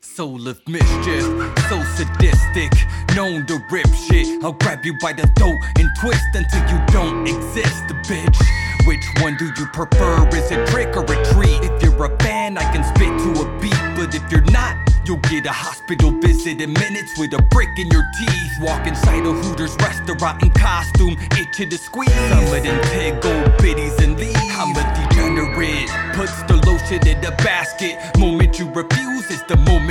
Soul 0.00 0.46
of 0.46 0.60
mischief, 0.68 1.24
so 1.68 1.82
sadistic, 1.96 2.70
known 3.16 3.44
to 3.46 3.58
rip 3.68 3.88
shit. 4.08 4.44
I'll 4.44 4.52
grab 4.52 4.84
you 4.84 4.96
by 5.02 5.12
the 5.12 5.26
throat 5.36 5.56
and 5.76 5.88
twist 5.98 6.22
until 6.34 6.60
you 6.70 6.86
don't 6.92 7.26
exist, 7.26 7.82
bitch. 8.06 8.38
Which 8.86 9.04
one 9.20 9.36
do 9.36 9.46
you 9.46 9.66
prefer? 9.72 10.28
Is 10.28 10.52
it 10.52 10.68
trick 10.68 10.96
or 10.96 11.02
a 11.02 11.32
treat? 11.32 11.64
If 11.64 11.82
you're 11.82 12.04
a 12.04 12.16
fan, 12.18 12.56
I 12.58 12.72
can 12.72 12.84
spit 12.94 13.08
to 13.08 13.42
a 13.42 13.60
beat, 13.60 13.96
but 13.96 14.14
if 14.14 14.30
you're 14.30 14.48
not, 14.52 14.76
You'll 15.08 15.16
get 15.32 15.46
a 15.46 15.52
hospital 15.52 16.10
visit 16.20 16.60
in 16.60 16.74
minutes 16.74 17.16
with 17.16 17.32
a 17.32 17.40
brick 17.40 17.70
in 17.78 17.88
your 17.88 18.04
teeth. 18.18 18.52
Walk 18.60 18.86
inside 18.86 19.24
a 19.24 19.32
Hooters 19.32 19.74
restaurant 19.76 20.42
in 20.42 20.50
costume, 20.50 21.16
itch 21.32 21.56
to 21.56 21.78
squeeze. 21.78 22.12
Some 22.28 22.44
of 22.44 22.62
them 22.62 22.78
pig 22.92 23.14
old 23.24 23.56
biddies 23.56 23.96
and 24.04 24.20
leave. 24.20 24.36
I'm 24.36 24.76
a 24.76 24.84
degenerate. 25.00 25.88
Puts 26.12 26.42
the 26.42 26.60
lotion 26.68 27.00
in 27.08 27.22
the 27.22 27.32
basket. 27.40 27.96
Moment 28.18 28.58
you 28.58 28.68
refuse 28.68 29.30
is 29.30 29.42
the 29.44 29.56
moment 29.56 29.87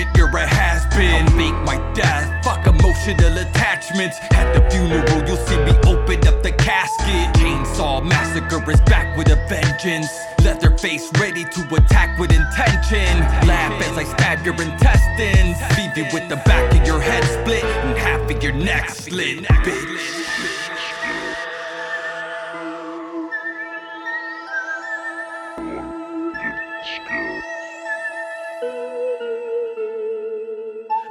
emotional 3.07 3.37
attachments. 3.37 4.17
At 4.31 4.53
the 4.53 4.69
funeral, 4.69 5.27
you'll 5.27 5.37
see 5.37 5.57
me 5.57 5.71
open 5.85 6.27
up 6.27 6.43
the 6.43 6.51
casket. 6.51 7.33
Chainsaw 7.35 8.03
massacre 8.03 8.71
is 8.71 8.81
back 8.81 9.17
with 9.17 9.29
a 9.29 9.35
vengeance. 9.47 10.09
Leatherface 10.43 11.09
ready 11.19 11.43
to 11.43 11.75
attack 11.75 12.17
with 12.19 12.31
intention. 12.31 13.19
Laugh 13.47 13.81
as 13.83 13.97
I 13.97 14.03
stab 14.03 14.45
your 14.45 14.55
intestines. 14.61 15.57
Leave 15.77 15.97
you 15.97 16.05
with 16.13 16.27
the 16.29 16.37
back 16.45 16.73
of 16.73 16.85
your 16.85 16.99
head 16.99 17.23
split 17.23 17.63
and 17.63 17.97
half 17.97 18.29
of 18.29 18.43
your 18.43 18.53
neck 18.53 18.89
slit, 18.89 19.43
bitch. 19.63 19.96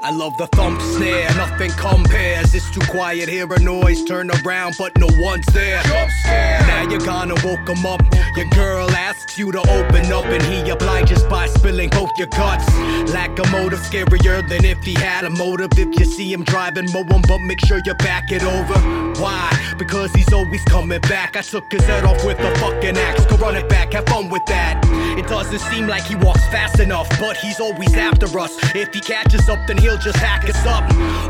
I 0.07 0.11
love 0.11 0.37
the 0.37 0.47
thump 0.47 0.81
snare, 0.81 1.29
nothing 1.35 1.73
compares. 1.73 2.55
It's 2.55 2.71
too 2.71 2.81
quiet, 2.93 3.29
hear 3.29 3.53
a 3.53 3.59
noise, 3.59 4.05
turn 4.05 4.31
around, 4.31 4.77
but 4.79 4.97
no 4.97 5.09
one's 5.19 5.47
there. 5.47 5.83
Now 6.25 6.87
you're 6.89 7.01
gonna 7.01 7.35
woke 7.43 7.69
him 7.69 7.85
up. 7.85 8.03
Your 8.37 8.49
girl 8.51 8.89
asks 8.93 9.37
you 9.37 9.51
to 9.51 9.59
open 9.59 10.13
up, 10.13 10.27
and 10.27 10.41
he 10.45 10.71
obliges 10.71 11.25
by 11.25 11.49
spilling 11.49 11.91
both 11.91 12.17
your 12.19 12.29
guts. 12.29 12.73
Lack 13.13 13.37
of 13.41 13.51
motive, 13.51 13.81
scarier 13.81 14.49
than 14.49 14.65
if 14.65 14.79
he 14.85 14.95
had 14.95 15.25
a 15.25 15.31
motive. 15.31 15.71
If 15.77 15.99
you 15.99 16.05
see 16.05 16.33
him 16.33 16.45
driving, 16.45 16.89
mow 16.93 17.03
him, 17.03 17.23
but 17.27 17.41
make 17.41 17.59
sure 17.67 17.81
you 17.85 17.95
back 17.95 18.31
it 18.31 18.45
over. 18.45 18.79
Why? 19.21 19.51
Because 19.77 20.13
he's 20.13 20.33
always 20.33 20.63
coming 20.67 21.01
back. 21.01 21.37
I 21.37 21.43
took 21.43 21.73
his 21.73 21.83
head 21.83 22.05
off 22.05 22.25
with 22.25 22.39
a 22.39 22.55
fucking 22.61 22.97
axe. 22.97 23.27
Go 23.27 23.39
run 23.39 23.57
it 23.57 23.69
back, 23.69 23.95
have 23.95 24.07
fun 24.07 24.29
with 24.29 24.45
that. 24.47 24.85
It 25.19 25.27
doesn't 25.27 25.59
seem 25.59 25.89
like 25.89 26.05
he 26.05 26.15
walks 26.15 26.47
fast 26.47 26.79
enough, 26.79 27.09
but 27.19 27.37
he's 27.39 27.59
always 27.59 27.93
after 27.95 28.27
us. 28.39 28.57
If 28.73 28.95
he 28.95 29.01
catches 29.01 29.49
up, 29.49 29.67
then 29.67 29.79
he'll 29.79 29.96
just 29.97 30.19
hack 30.19 30.49
us 30.49 30.67
up. 30.67 30.85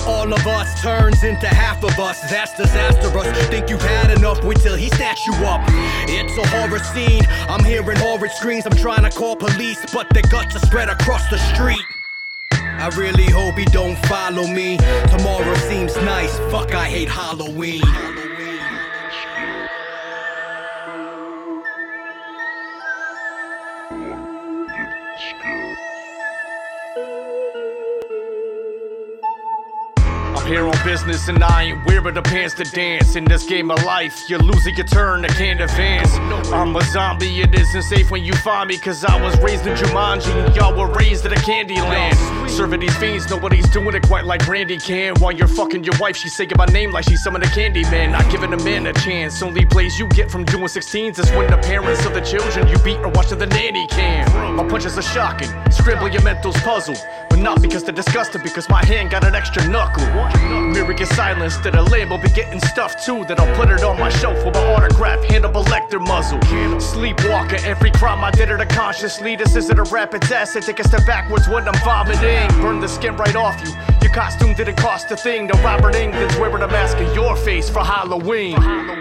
All 0.06 0.32
of 0.32 0.46
us 0.46 0.80
turns 0.80 1.22
into 1.22 1.46
half 1.46 1.82
of 1.84 1.98
us. 1.98 2.20
That's 2.30 2.56
disastrous. 2.56 3.48
Think 3.48 3.70
you've 3.70 3.82
had 3.82 4.16
enough? 4.16 4.42
Wait 4.44 4.58
till 4.58 4.76
he 4.76 4.88
snatch 4.90 5.26
you 5.26 5.34
up. 5.44 5.60
It's 6.08 6.36
a 6.38 6.46
horror 6.48 6.78
scene. 6.78 7.22
I'm 7.48 7.64
hearing 7.64 7.96
horrid 7.98 8.30
screams. 8.32 8.66
I'm 8.66 8.76
trying 8.76 9.08
to 9.08 9.16
call 9.16 9.36
police, 9.36 9.84
but 9.92 10.08
their 10.10 10.22
guts 10.30 10.56
are 10.56 10.66
spread 10.66 10.88
across 10.88 11.28
the 11.30 11.38
street. 11.54 11.84
I 12.52 12.88
really 12.96 13.24
hope 13.30 13.56
he 13.56 13.64
don't 13.66 13.96
follow 14.06 14.46
me. 14.46 14.76
Tomorrow 15.10 15.54
seems 15.68 15.96
nice. 15.96 16.36
Fuck, 16.50 16.74
I 16.74 16.88
hate 16.88 17.08
Halloween. 17.08 17.82
Here 30.46 30.66
on 30.66 30.84
business 30.84 31.28
and 31.28 31.42
I 31.42 31.64
ain't 31.64 31.84
wearing 31.86 32.14
the 32.14 32.22
pants 32.22 32.54
to 32.54 32.64
dance. 32.64 33.16
In 33.16 33.24
this 33.24 33.44
game 33.44 33.70
of 33.70 33.82
life, 33.84 34.28
you're 34.30 34.38
losing 34.38 34.76
your 34.76 34.86
turn, 34.86 35.24
I 35.24 35.28
can't 35.28 35.60
advance. 35.60 36.12
I'm 36.52 36.74
a 36.76 36.82
zombie, 36.84 37.40
it 37.40 37.54
isn't 37.54 37.82
safe 37.82 38.10
when 38.10 38.24
you 38.24 38.32
find 38.34 38.68
me, 38.68 38.78
cause 38.78 39.04
I 39.04 39.20
was 39.20 39.36
raised 39.40 39.66
in 39.66 39.76
Jumanji 39.76 40.32
and 40.44 40.54
y'all 40.54 40.76
were 40.76 40.92
raised 40.94 41.26
in 41.26 41.32
a 41.32 41.42
candy 41.42 41.74
land. 41.74 42.16
Serving 42.50 42.80
these 42.80 42.96
fiends, 42.96 43.28
nobody's 43.28 43.68
doing 43.70 43.94
it 43.94 44.06
quite 44.06 44.24
like 44.24 44.46
Randy 44.46 44.78
can. 44.78 45.14
While 45.16 45.32
you're 45.32 45.48
fucking 45.48 45.84
your 45.84 45.94
wife, 45.98 46.16
she's 46.16 46.34
saying 46.34 46.52
my 46.56 46.66
name 46.66 46.92
like 46.92 47.04
she's 47.04 47.22
some 47.22 47.34
of 47.34 47.42
the 47.42 47.48
candy 47.48 47.82
man. 47.82 48.12
Not 48.12 48.30
giving 48.30 48.52
a 48.52 48.62
man 48.62 48.86
a 48.86 48.92
chance. 48.92 49.42
Only 49.42 49.64
place 49.64 49.98
you 49.98 50.06
get 50.08 50.30
from 50.30 50.44
doing 50.44 50.64
16s 50.64 51.18
is 51.18 51.30
when 51.32 51.50
the 51.50 51.58
parents 51.58 52.06
of 52.06 52.14
the 52.14 52.20
children 52.20 52.68
you 52.68 52.78
beat 52.78 52.98
are 52.98 53.10
watching 53.10 53.38
the 53.38 53.46
nanny 53.46 53.86
cam. 53.88 54.56
My 54.56 54.66
punches 54.68 54.96
are 54.96 55.02
shocking, 55.02 55.50
scribble 55.70 56.08
your 56.08 56.22
mentals 56.22 56.56
puzzled. 56.62 56.98
But 57.28 57.40
not 57.40 57.60
because 57.60 57.84
they're 57.84 57.94
disgusted, 57.94 58.42
because 58.42 58.68
my 58.68 58.84
hand 58.84 59.10
got 59.10 59.24
an 59.24 59.34
extra 59.34 59.66
knuckle. 59.68 60.04
Mirror 60.74 60.94
get 60.94 61.08
silenced, 61.08 61.62
that 61.64 61.74
a 61.74 61.82
label 61.82 62.18
be 62.18 62.28
getting 62.28 62.60
stuff 62.60 63.02
too. 63.04 63.24
That 63.24 63.40
I'll 63.40 63.56
put 63.56 63.70
it 63.70 63.82
on 63.82 63.98
my 63.98 64.10
shelf 64.10 64.44
with 64.44 64.54
my 64.54 64.74
autograph, 64.74 65.24
Hannibal 65.24 65.64
Lecter 65.64 66.00
muzzle. 66.06 66.40
Sleepwalker, 66.80 67.64
every 67.64 67.90
crime 67.92 68.22
I 68.22 68.30
did 68.30 68.50
it 68.50 68.60
unconsciously. 68.60 69.36
This 69.36 69.56
isn't 69.56 69.78
a 69.78 69.84
rapid 69.84 70.26
it's 70.26 70.32
acid. 70.32 70.64
Take 70.64 70.80
a 70.80 70.84
step 70.84 71.06
backwards 71.06 71.46
when 71.48 71.68
I'm 71.68 71.78
vomiting. 71.84 72.48
Burn 72.60 72.80
the 72.80 72.88
skin 72.88 73.16
right 73.16 73.36
off 73.36 73.56
you. 73.64 73.72
Your 74.02 74.12
costume 74.12 74.54
didn't 74.54 74.74
cost 74.74 75.08
a 75.12 75.16
thing. 75.16 75.46
No 75.46 75.54
Robert 75.62 75.94
England's 75.94 76.36
wearing 76.36 76.62
a 76.62 76.66
mask 76.66 76.98
of 76.98 77.14
your 77.14 77.36
face 77.36 77.70
for 77.70 77.84
Halloween. 77.84 78.56
I 78.58 78.95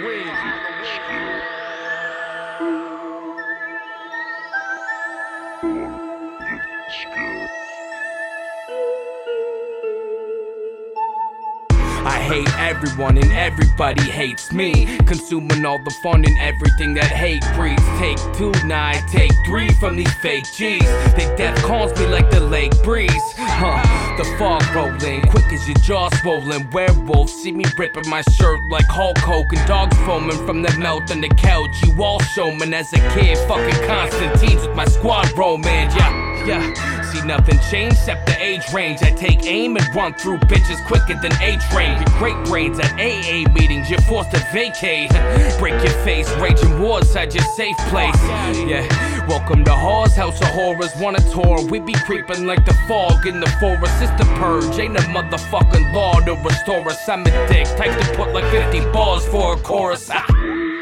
hate 12.35 12.59
everyone 12.59 13.17
and 13.17 13.31
everybody 13.31 14.03
hates 14.03 14.51
me. 14.51 14.97
Consuming 15.05 15.65
all 15.65 15.79
the 15.79 15.95
fun 16.03 16.25
and 16.25 16.37
everything 16.39 16.93
that 16.93 17.05
hate 17.05 17.43
breeds. 17.55 17.81
Take 17.97 18.17
two, 18.35 18.51
nine, 18.65 19.01
take 19.07 19.31
three 19.45 19.69
from 19.79 19.95
these 19.95 20.13
fake 20.15 20.45
G's. 20.53 20.83
They 21.15 21.33
death 21.37 21.57
calls 21.63 21.97
me 21.97 22.07
like 22.07 22.29
the 22.29 22.41
lake 22.41 22.73
breeze. 22.83 23.11
Huh, 23.37 23.81
the 24.17 24.25
fog 24.37 24.63
rolling, 24.75 25.21
quick 25.29 25.45
as 25.53 25.65
your 25.67 25.77
jaw 25.77 26.09
swollen. 26.21 26.69
Werewolves 26.71 27.33
see 27.33 27.51
me 27.51 27.63
ripping 27.77 28.09
my 28.09 28.21
shirt 28.21 28.59
like 28.69 28.87
Hulk 28.87 29.17
Hogan. 29.19 29.65
Dogs 29.67 29.97
foaming 29.99 30.45
from 30.45 30.61
the 30.61 30.75
melt 30.77 31.11
on 31.11 31.21
the 31.21 31.29
couch. 31.29 31.75
You 31.83 32.03
all 32.03 32.19
showman 32.19 32.73
as 32.73 32.91
a 32.93 32.99
kid, 33.13 33.37
fucking 33.47 33.87
Constantines 33.87 34.67
with 34.67 34.75
my 34.75 34.85
squad 34.85 35.31
roman. 35.37 35.89
Yeah, 35.95 36.45
yeah. 36.45 37.04
Nothing 37.23 37.59
change 37.71 37.93
except 37.93 38.25
the 38.25 38.41
age 38.43 38.71
range. 38.73 39.01
I 39.01 39.11
take 39.11 39.45
aim 39.45 39.77
and 39.77 39.95
run 39.95 40.13
through 40.15 40.39
bitches 40.39 40.83
quicker 40.85 41.19
than 41.21 41.31
A 41.41 41.57
train. 41.71 41.97
Your 41.97 42.19
great 42.19 42.37
brains 42.45 42.79
at 42.79 42.91
AA 42.93 43.49
meetings, 43.53 43.89
you're 43.89 44.01
forced 44.01 44.31
to 44.31 44.39
vacate. 44.51 45.09
Break 45.59 45.81
your 45.83 45.93
face, 46.03 46.29
raging 46.37 46.79
wars 46.79 47.15
at 47.15 47.33
your 47.33 47.43
safe 47.55 47.77
place. 47.89 48.15
Yeah, 48.67 48.85
Welcome 49.27 49.63
to 49.65 49.73
Hawes, 49.73 50.15
House 50.15 50.39
of 50.41 50.47
Horrors. 50.49 50.95
Want 50.97 51.17
a 51.17 51.31
tour? 51.31 51.65
We 51.65 51.79
be 51.79 51.93
creeping 51.93 52.45
like 52.45 52.65
the 52.65 52.73
fog 52.87 53.25
in 53.25 53.39
the 53.39 53.49
forest. 53.59 54.01
It's 54.01 54.11
the 54.21 54.25
purge, 54.35 54.77
ain't 54.77 54.97
a 54.97 55.01
motherfucking 55.01 55.93
law 55.93 56.19
to 56.19 56.33
restore 56.33 56.87
us. 56.89 57.07
I'm 57.09 57.21
a 57.21 57.47
dick, 57.47 57.65
type 57.77 57.97
to 57.99 58.15
put 58.15 58.33
like 58.33 58.45
50 58.51 58.91
balls 58.91 59.25
for 59.27 59.55
a 59.55 59.57
chorus. 59.57 60.09
Ah. 60.11 60.74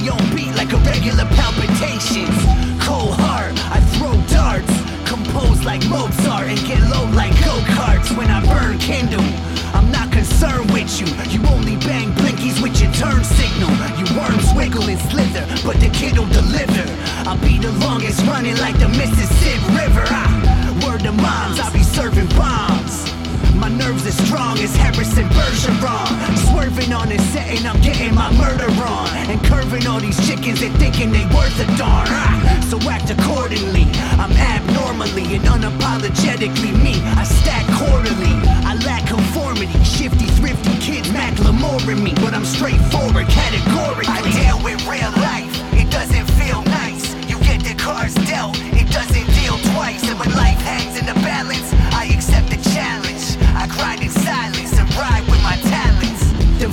My 0.00 0.08
own 0.08 0.36
beat 0.36 0.54
like 0.56 0.72
a 0.72 0.78
regular 0.78 1.24
palpitations. 1.36 2.36
Cold 2.80 3.14
heart, 3.20 3.52
I 3.70 3.80
throw 3.96 4.16
darts, 4.32 4.72
compose 5.08 5.64
like 5.64 5.84
Mozart 5.88 6.48
and 6.48 6.60
get 6.66 6.80
low 6.88 7.04
like 7.12 7.32
go-karts 7.44 8.16
when 8.16 8.28
I 8.30 8.40
burn 8.46 8.78
kindle. 8.78 9.24
I'm 9.74 9.90
not 9.90 10.10
concerned 10.12 10.70
with 10.70 10.90
you. 11.00 11.06
You 11.28 11.44
only 11.48 11.76
bang 11.76 12.12
blinkies 12.12 12.62
with 12.62 12.80
your 12.80 12.92
turn 12.92 13.22
signal. 13.24 13.70
You 13.98 14.06
worms 14.16 14.48
wiggle 14.54 14.88
and 14.88 15.00
slither, 15.10 15.44
but 15.64 15.76
the 15.80 15.90
kid'll 15.92 16.26
deliver. 16.26 16.84
I'll 17.28 17.38
be 17.38 17.58
the 17.58 17.72
longest 17.84 18.24
running 18.26 18.56
like 18.56 18.78
the 18.78 18.88
Mississippi 18.88 19.60
River. 19.76 20.04
Ah, 20.08 20.80
word 20.86 21.00
to 21.00 21.12
moms, 21.12 21.60
I'll 21.60 21.72
be 21.72 21.82
serving 21.82 22.28
bombs. 22.38 23.09
My 23.54 23.68
nerves 23.68 24.06
as 24.06 24.16
strong 24.26 24.58
as 24.58 24.74
Harrison 24.76 25.28
Bergeron. 25.28 26.10
Swerving 26.48 26.92
on 26.92 27.10
and 27.10 27.66
I'm 27.66 27.80
getting 27.80 28.14
my 28.14 28.30
murder 28.38 28.70
on. 28.82 29.08
And 29.28 29.42
curving 29.44 29.86
all 29.86 30.00
these 30.00 30.16
chickens 30.26 30.62
and 30.62 30.74
thinking 30.76 31.10
they 31.10 31.24
worth 31.34 31.58
a 31.60 31.66
darn. 31.76 32.06
Ah, 32.08 32.66
so 32.70 32.78
act 32.88 33.10
accordingly. 33.10 33.84
I'm 34.22 34.32
abnormally 34.32 35.34
and 35.34 35.44
unapologetically 35.44 36.72
me. 36.82 37.02
I 37.18 37.24
stack 37.24 37.66
quarterly. 37.76 38.34
I 38.64 38.74
lack 38.86 39.06
conformity. 39.06 39.76
Shifty, 39.84 40.26
thrifty 40.38 40.74
kids, 40.78 41.08
Macklemore 41.10 41.86
in 41.90 42.02
me. 42.02 42.14
But 42.16 42.34
I'm 42.34 42.44
straightforward, 42.44 43.26
categorically. 43.28 44.06
I 44.08 44.22
deal 44.30 44.58
with 44.64 44.80
real 44.86 45.12
life. 45.20 45.50
It 45.74 45.90
doesn't 45.90 46.26
feel 46.40 46.62
nice. 46.64 47.12
You 47.28 47.38
get 47.40 47.60
the 47.64 47.74
cards 47.74 48.14
dealt. 48.30 48.56
It 48.72 48.88
doesn't 48.90 49.28
deal 49.42 49.58
twice. 49.74 50.02
And 50.08 50.18
when 50.18 50.30
life 50.34 50.60
hangs 50.62 50.98
in 50.98 51.06
the 51.06 51.19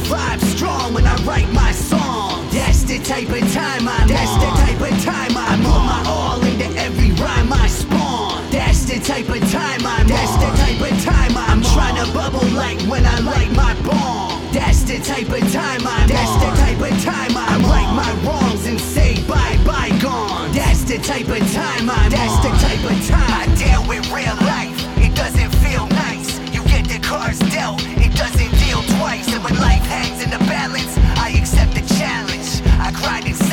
The 0.07 0.15
vibe's 0.15 0.47
strong 0.55 0.93
when 0.93 1.05
I 1.05 1.15
write 1.23 1.51
my 1.51 1.73
song. 1.73 2.47
That's 2.51 2.83
the 2.83 2.97
type 2.99 3.27
of 3.27 3.43
time 3.51 3.89
I'm 3.89 4.07
That's 4.07 4.31
the 4.39 4.51
type 4.55 4.79
of 4.79 5.03
time 5.03 5.35
I'm 5.35 5.59
I 5.59 5.67
put 5.67 5.83
my 5.83 6.03
all 6.07 6.39
into 6.45 6.63
every 6.79 7.11
rhyme 7.19 7.51
I 7.51 7.67
spawn. 7.67 8.49
That's 8.49 8.85
the 8.85 9.01
type 9.03 9.27
of 9.27 9.43
time 9.51 9.85
I'm 9.85 10.07
That's 10.07 10.31
the 10.39 10.47
type 10.63 10.79
of 10.79 11.03
time 11.03 11.35
I'm 11.35 11.61
trying 11.61 11.99
to 11.99 12.07
bubble 12.13 12.47
like 12.55 12.79
when 12.87 13.05
I 13.05 13.19
light 13.19 13.51
my 13.51 13.75
bomb. 13.83 14.47
That's 14.53 14.83
the 14.83 14.99
type 15.03 15.27
of 15.27 15.43
time 15.51 15.83
I'm 15.83 16.07
That's 16.07 16.35
the 16.39 16.51
type 16.55 16.79
of 16.79 17.03
time 17.03 17.35
I'm 17.35 17.65
I 17.65 17.67
right 17.67 17.91
my 17.91 18.11
wrongs 18.23 18.65
and 18.65 18.79
say 18.79 19.19
bye 19.27 19.59
bye 19.67 19.91
gone. 19.99 20.53
That's 20.53 20.83
the 20.87 20.99
type 20.99 21.27
of 21.27 21.43
time 21.51 21.89
I'm 21.89 22.09
That's 22.09 22.37
the 22.47 22.53
type 22.63 22.83
of 22.87 22.95
time 23.11 23.27
I 23.27 23.43
deal 23.59 23.83
with 23.83 24.07
real 24.07 24.39
life. 24.47 24.71
It 25.03 25.13
doesn't 25.15 25.51
feel 25.59 25.85
nice. 25.99 26.39
You 26.55 26.63
get 26.63 26.87
the 26.87 26.99
cards 27.03 27.39
dealt. 27.51 27.83
It 27.99 28.15
doesn't 28.15 28.55
deal 28.63 28.81
twice. 28.95 29.27
And 29.35 29.43
when 29.43 29.55
life 29.59 29.76
the 30.37 30.45
balance, 30.45 30.97
I 31.17 31.29
accept 31.37 31.73
the 31.75 31.81
challenge. 31.95 32.61
I 32.79 32.91
grind 32.91 33.27
in 33.27 33.46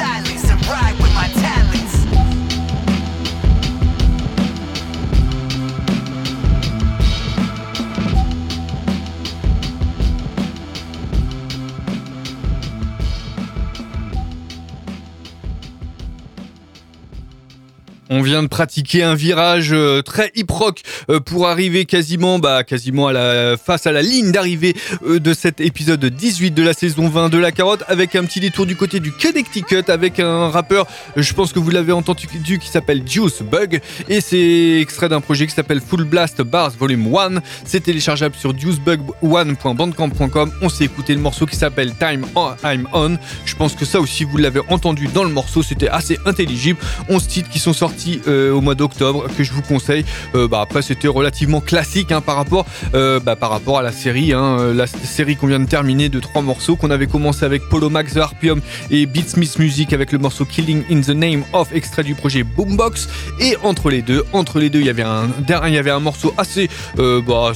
On 18.11 18.20
vient 18.20 18.42
de 18.42 18.48
pratiquer 18.48 19.02
un 19.02 19.14
virage 19.14 19.72
euh, 19.72 20.02
très 20.02 20.30
hip 20.34 20.44
rock 20.50 20.82
euh, 21.09 21.20
pour 21.20 21.48
arriver 21.48 21.86
quasiment, 21.86 22.38
bah, 22.38 22.62
quasiment 22.62 23.09
à 23.09 23.14
la 23.14 23.57
face 23.57 23.86
à 23.86 23.92
la 23.92 24.02
ligne 24.02 24.30
d'arrivée 24.30 24.76
euh, 25.07 25.18
de 25.18 25.32
cet 25.32 25.62
épisode 25.62 26.05
18 26.05 26.50
de 26.50 26.62
la 26.62 26.74
saison 26.74 27.09
20 27.09 27.30
de 27.30 27.38
la 27.38 27.50
carotte 27.50 27.82
avec 27.88 28.14
un 28.14 28.24
petit 28.24 28.40
détour 28.40 28.66
du 28.66 28.76
côté 28.76 29.00
du 29.00 29.11
Connecticut 29.11 29.84
avec 29.88 30.20
un 30.20 30.50
rappeur, 30.50 30.86
je 31.16 31.32
pense 31.32 31.55
que 31.55 31.59
vous 31.59 31.70
l'avez 31.70 31.92
entendu, 31.92 32.59
qui 32.59 32.68
s'appelle 32.68 33.05
Juice 33.07 33.40
Bug 33.42 33.80
et 34.09 34.20
c'est 34.20 34.80
extrait 34.80 35.09
d'un 35.09 35.22
projet 35.22 35.46
qui 35.46 35.55
s'appelle 35.55 35.80
Full 35.80 36.05
Blast 36.05 36.42
Bars 36.42 36.72
Volume 36.78 37.11
1. 37.14 37.40
C'est 37.64 37.84
téléchargeable 37.84 38.34
sur 38.34 38.52
juicebug1.bandcamp.com. 38.52 40.52
On 40.61 40.68
s'est 40.68 40.84
écouté 40.84 41.14
le 41.14 41.20
morceau 41.20 41.46
qui 41.46 41.57
s'appelle 41.57 41.94
Time 41.94 42.26
on, 42.34 42.50
I'm 42.64 42.86
On. 42.92 43.16
Je 43.46 43.57
pense 43.57 43.74
que 43.74 43.86
ça 43.86 43.98
aussi 43.98 44.24
vous 44.24 44.36
l'avez 44.36 44.61
entendu 44.68 45.09
dans 45.09 45.24
le 45.24 45.30
morceau, 45.30 45.62
c'était 45.62 45.88
assez 45.88 46.18
intelligible. 46.26 46.78
11 47.09 47.26
titres 47.26 47.48
qui 47.48 47.59
sont 47.59 47.72
sortis 47.72 47.93
euh, 48.26 48.53
au 48.53 48.61
mois 48.61 48.74
d'octobre 48.74 49.26
que 49.36 49.45
je 49.45 49.53
vous 49.53 49.62
conseille. 49.62 50.05
Euh, 50.34 50.49
bah, 50.49 50.61
après, 50.61 50.82
c'était 50.82 51.09
relativement 51.09 51.61
classique 51.61 52.12
hein, 52.12 52.20
par, 52.20 52.36
rapport, 52.36 52.66
euh, 52.95 53.20
bah, 53.20 53.36
par 53.36 53.51
rapport 53.51 53.78
à 53.78 53.82
la 53.82 53.92
série. 53.92 54.32
hein, 54.32 54.72
la 54.74 54.86
série 54.86 55.36
qu'on 55.36 55.47
vient 55.47 55.61
de 55.61 55.66
terminer 55.66 56.09
de 56.09 56.20
trois 56.20 56.42
morceaux 56.42 56.76
qu'on 56.76 56.90
avait 56.90 57.07
commencé 57.07 57.45
avec 57.45 57.68
Polo 57.68 57.90
Max 57.90 58.14
The 58.14 58.18
Harpium 58.18 58.61
et 58.90 59.07
Beatsmith 59.07 59.59
Music 59.59 59.92
avec 59.92 60.12
le 60.12 60.18
morceau 60.18 60.45
Killing 60.45 60.82
in 60.90 61.01
the 61.01 61.11
Name 61.11 61.45
of, 61.53 61.68
extrait 61.74 62.03
du 62.03 62.14
projet 62.14 62.42
Boombox. 62.42 63.09
Et 63.40 63.57
entre 63.62 63.90
les 63.90 64.03
deux, 64.03 64.24
entre 64.32 64.59
les 64.59 64.70
deux, 64.70 64.80
il 64.80 64.86
y 64.86 64.90
avait 64.90 65.03
un, 65.03 65.28
il 65.66 65.74
y 65.74 65.78
avait 65.78 65.90
un 65.90 66.01
morceau 66.01 66.34
assez, 66.36 66.68
bah, 66.97 67.53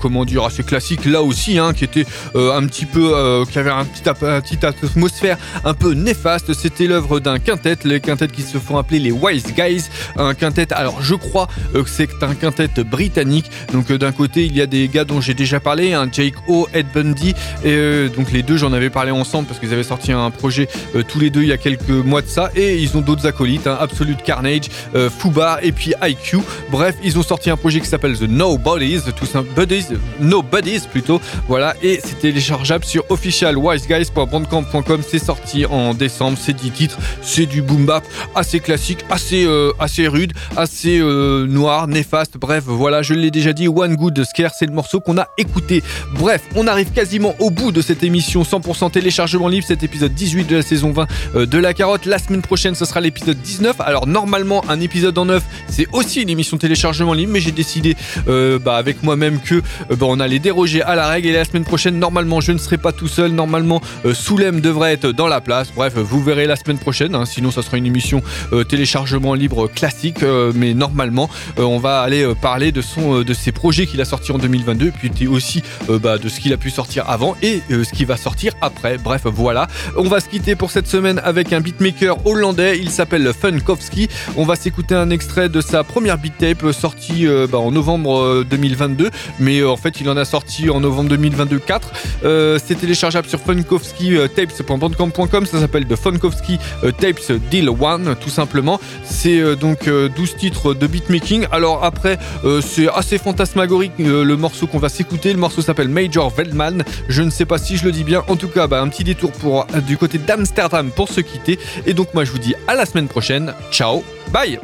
comment 0.00 0.24
dire, 0.24 0.44
assez 0.44 0.62
classique 0.62 1.04
là 1.04 1.22
aussi, 1.22 1.58
hein, 1.58 1.72
qui 1.72 1.84
était 1.84 2.06
un 2.34 2.66
petit 2.66 2.86
peu, 2.86 3.44
qui 3.50 3.58
avait 3.58 3.70
un 3.70 3.84
petit, 3.84 4.64
atmosphère 4.66 5.38
un 5.64 5.74
peu 5.74 5.92
néfaste. 5.92 6.52
C'était 6.54 6.86
l'œuvre 6.86 7.20
d'un 7.20 7.38
quintet, 7.38 7.76
les 7.84 8.00
quintets 8.00 8.28
qui 8.28 8.42
se 8.42 8.58
font 8.58 8.78
appeler 8.78 8.98
les 8.98 9.12
Wise 9.12 9.54
Guys. 9.54 9.75
Un 10.16 10.34
quintet, 10.34 10.72
alors 10.72 11.02
je 11.02 11.14
crois 11.14 11.48
euh, 11.74 11.82
que 11.82 11.90
c'est 11.90 12.22
un 12.22 12.34
quintet 12.34 12.68
britannique. 12.84 13.50
Donc 13.72 13.90
euh, 13.90 13.98
d'un 13.98 14.12
côté, 14.12 14.44
il 14.44 14.56
y 14.56 14.60
a 14.60 14.66
des 14.66 14.88
gars 14.88 15.04
dont 15.04 15.20
j'ai 15.20 15.34
déjà 15.34 15.60
parlé, 15.60 15.92
un 15.92 16.10
Jake 16.10 16.34
O, 16.48 16.68
Ed 16.74 16.86
Bundy. 16.94 17.30
Et 17.64 17.72
euh, 17.72 18.08
donc 18.08 18.32
les 18.32 18.42
deux, 18.42 18.56
j'en 18.56 18.72
avais 18.72 18.90
parlé 18.90 19.10
ensemble 19.10 19.46
parce 19.48 19.60
qu'ils 19.60 19.72
avaient 19.72 19.82
sorti 19.82 20.12
un 20.12 20.30
projet 20.30 20.68
tous 21.08 21.20
les 21.20 21.30
deux 21.30 21.42
il 21.42 21.48
y 21.48 21.52
a 21.52 21.58
quelques 21.58 21.88
mois 21.88 22.22
de 22.22 22.28
ça. 22.28 22.50
Et 22.54 22.78
ils 22.78 22.96
ont 22.96 23.00
d'autres 23.00 23.26
acolytes, 23.26 23.66
hein, 23.66 23.76
Absolute 23.80 24.22
Carnage, 24.22 24.68
euh, 24.94 25.10
Fubar 25.10 25.58
et 25.62 25.72
puis 25.72 25.94
IQ. 26.02 26.38
Bref, 26.70 26.96
ils 27.02 27.18
ont 27.18 27.22
sorti 27.22 27.50
un 27.50 27.56
projet 27.56 27.80
qui 27.80 27.86
s'appelle 27.86 28.18
The 28.18 28.22
Nobodies, 28.22 29.00
tout 29.16 29.26
simple, 29.26 29.48
Buddies, 29.56 29.86
Nobodies 30.20 30.82
plutôt. 30.90 31.20
Voilà, 31.48 31.74
et 31.82 32.00
c'est 32.02 32.18
téléchargeable 32.18 32.84
sur 32.84 33.04
officialwiseguys.bandcamp.com. 33.10 35.02
C'est 35.06 35.18
sorti 35.18 35.66
en 35.66 35.94
décembre, 35.94 36.38
c'est 36.40 36.54
10 36.54 36.70
titres, 36.70 36.98
c'est 37.22 37.46
du 37.46 37.62
boom 37.62 37.86
bap 37.86 38.04
assez 38.34 38.60
classique, 38.60 39.04
assez, 39.10 39.46
euh, 39.66 39.72
assez 39.78 40.08
rude, 40.08 40.32
assez 40.56 40.98
euh, 41.00 41.46
noir, 41.46 41.88
néfaste. 41.88 42.36
Bref, 42.38 42.64
voilà, 42.66 43.02
je 43.02 43.14
l'ai 43.14 43.30
déjà 43.30 43.52
dit, 43.52 43.68
One 43.68 43.96
Good 43.96 44.24
Scare, 44.24 44.52
c'est 44.58 44.66
le 44.66 44.72
morceau 44.72 45.00
qu'on 45.00 45.18
a 45.18 45.28
écouté. 45.38 45.82
Bref, 46.18 46.42
on 46.54 46.66
arrive 46.66 46.90
quasiment 46.92 47.34
au 47.38 47.50
bout 47.50 47.72
de 47.72 47.80
cette 47.80 48.02
émission 48.02 48.42
100% 48.42 48.90
téléchargement 48.90 49.48
libre, 49.48 49.66
cet 49.66 49.82
épisode 49.82 50.14
18 50.14 50.44
de 50.44 50.56
la 50.56 50.62
saison 50.62 50.92
20 50.92 51.06
euh, 51.34 51.46
de 51.46 51.58
la 51.58 51.74
carotte. 51.74 52.06
La 52.06 52.18
semaine 52.18 52.42
prochaine, 52.42 52.74
ce 52.74 52.84
sera 52.84 53.00
l'épisode 53.00 53.40
19. 53.40 53.76
Alors 53.80 54.06
normalement, 54.06 54.64
un 54.68 54.80
épisode 54.80 55.16
en 55.18 55.26
9, 55.26 55.42
c'est 55.68 55.86
aussi 55.92 56.22
une 56.22 56.30
émission 56.30 56.56
téléchargement 56.56 57.12
libre, 57.12 57.32
mais 57.32 57.40
j'ai 57.40 57.52
décidé 57.52 57.96
euh, 58.28 58.58
bah, 58.58 58.76
avec 58.76 59.02
moi-même 59.02 59.40
que 59.40 59.62
bah, 59.90 60.06
on 60.08 60.20
allait 60.20 60.38
déroger 60.38 60.82
à 60.82 60.94
la 60.94 61.08
règle. 61.08 61.28
Et 61.28 61.32
la 61.32 61.44
semaine 61.44 61.64
prochaine, 61.64 61.98
normalement, 61.98 62.40
je 62.40 62.52
ne 62.52 62.58
serai 62.58 62.78
pas 62.78 62.92
tout 62.92 63.08
seul. 63.08 63.32
Normalement, 63.32 63.80
Soulem 64.12 64.60
devrait 64.60 64.92
être 64.92 65.12
dans 65.12 65.28
la 65.28 65.40
place. 65.40 65.68
Bref, 65.74 65.94
vous 65.96 66.22
verrez 66.22 66.46
la 66.46 66.56
semaine 66.56 66.78
prochaine. 66.78 67.14
hein. 67.14 67.24
sinon, 67.24 67.50
ça 67.50 67.62
sera 67.62 67.76
une 67.76 67.86
émission 67.86 68.22
téléchargement 68.68 69.34
libre 69.34 69.55
classique. 69.66 70.22
euh, 70.22 70.52
mais 70.54 70.74
normalement, 70.74 71.28
euh, 71.58 71.62
on 71.62 71.78
va 71.78 72.00
aller 72.00 72.22
euh, 72.22 72.34
parler 72.34 72.72
de 72.72 72.82
son, 72.82 73.22
de 73.22 73.34
ses 73.34 73.52
projets 73.52 73.86
qu'il 73.86 74.00
a 74.00 74.04
sortis 74.04 74.32
en 74.32 74.38
2022, 74.38 74.92
puis 74.92 75.26
aussi 75.26 75.62
bah, 75.88 76.18
de 76.18 76.28
ce 76.28 76.40
qu'il 76.40 76.52
a 76.52 76.56
pu 76.56 76.70
sortir 76.70 77.08
avant 77.08 77.36
et 77.42 77.62
ce 77.70 77.90
qui 77.92 78.04
va 78.04 78.16
sortir 78.16 78.52
après. 78.60 78.98
Bref, 78.98 79.22
voilà. 79.24 79.66
On 79.96 80.08
va 80.08 80.20
se 80.20 80.28
quitter 80.28 80.54
pour 80.54 80.70
cette 80.70 80.86
semaine 80.86 81.20
avec 81.24 81.52
un 81.52 81.60
beatmaker 81.60 82.26
hollandais. 82.26 82.78
Il 82.78 82.90
s'appelle 82.90 83.32
Funkowski. 83.32 84.08
On 84.36 84.44
va 84.44 84.56
s'écouter 84.56 84.94
un 84.94 85.10
extrait 85.10 85.48
de 85.48 85.60
sa 85.60 85.84
première 85.84 86.18
beat 86.18 86.36
tape 86.38 86.72
sortie 86.72 87.26
bah, 87.50 87.58
en 87.58 87.70
novembre 87.70 88.18
euh, 88.20 88.46
2022, 88.48 89.10
mais 89.38 89.62
en 89.64 89.76
fait, 89.76 90.00
il 90.00 90.08
en 90.08 90.16
a 90.16 90.24
sorti 90.24 90.70
en 90.70 90.80
novembre 90.80 91.10
2022 91.10 91.58
4. 91.58 91.92
Euh, 92.24 92.58
c'est 92.64 92.74
téléchargeable 92.76 93.28
sur 93.28 93.40
Funkowski 93.40 94.16
tapes.bandcamp.com. 94.34 95.46
Ça 95.46 95.60
s'appelle 95.60 95.86
The 95.86 95.96
Funkowski 95.96 96.58
Tapes 96.98 97.32
Deal 97.50 97.68
One, 97.68 98.16
tout 98.20 98.30
simplement. 98.30 98.80
C'est 99.04 99.42
euh, 99.46 99.56
donc 99.56 99.88
euh, 99.88 100.08
12 100.08 100.36
titres 100.36 100.74
de 100.74 100.86
beatmaking. 100.86 101.46
Alors 101.52 101.84
après, 101.84 102.18
euh, 102.44 102.60
c'est 102.60 102.88
assez 102.88 103.18
fantasmagorique 103.18 103.92
euh, 104.00 104.24
le 104.24 104.36
morceau 104.36 104.66
qu'on 104.66 104.78
va 104.78 104.88
s'écouter. 104.88 105.32
Le 105.32 105.38
morceau 105.38 105.62
s'appelle 105.62 105.88
Major 105.88 106.30
Veldman. 106.30 106.84
Je 107.08 107.22
ne 107.22 107.30
sais 107.30 107.44
pas 107.46 107.58
si 107.58 107.76
je 107.76 107.84
le 107.84 107.92
dis 107.92 108.04
bien. 108.04 108.24
En 108.28 108.36
tout 108.36 108.48
cas, 108.48 108.66
bah, 108.66 108.80
un 108.80 108.88
petit 108.88 109.04
détour 109.04 109.32
euh, 109.44 109.80
du 109.80 109.96
côté 109.96 110.18
d'Amsterdam 110.18 110.90
pour 110.90 111.08
se 111.08 111.20
quitter. 111.20 111.58
Et 111.86 111.94
donc 111.94 112.14
moi, 112.14 112.24
je 112.24 112.32
vous 112.32 112.38
dis 112.38 112.54
à 112.66 112.74
la 112.74 112.86
semaine 112.86 113.08
prochaine. 113.08 113.54
Ciao, 113.70 114.02
bye 114.32 114.58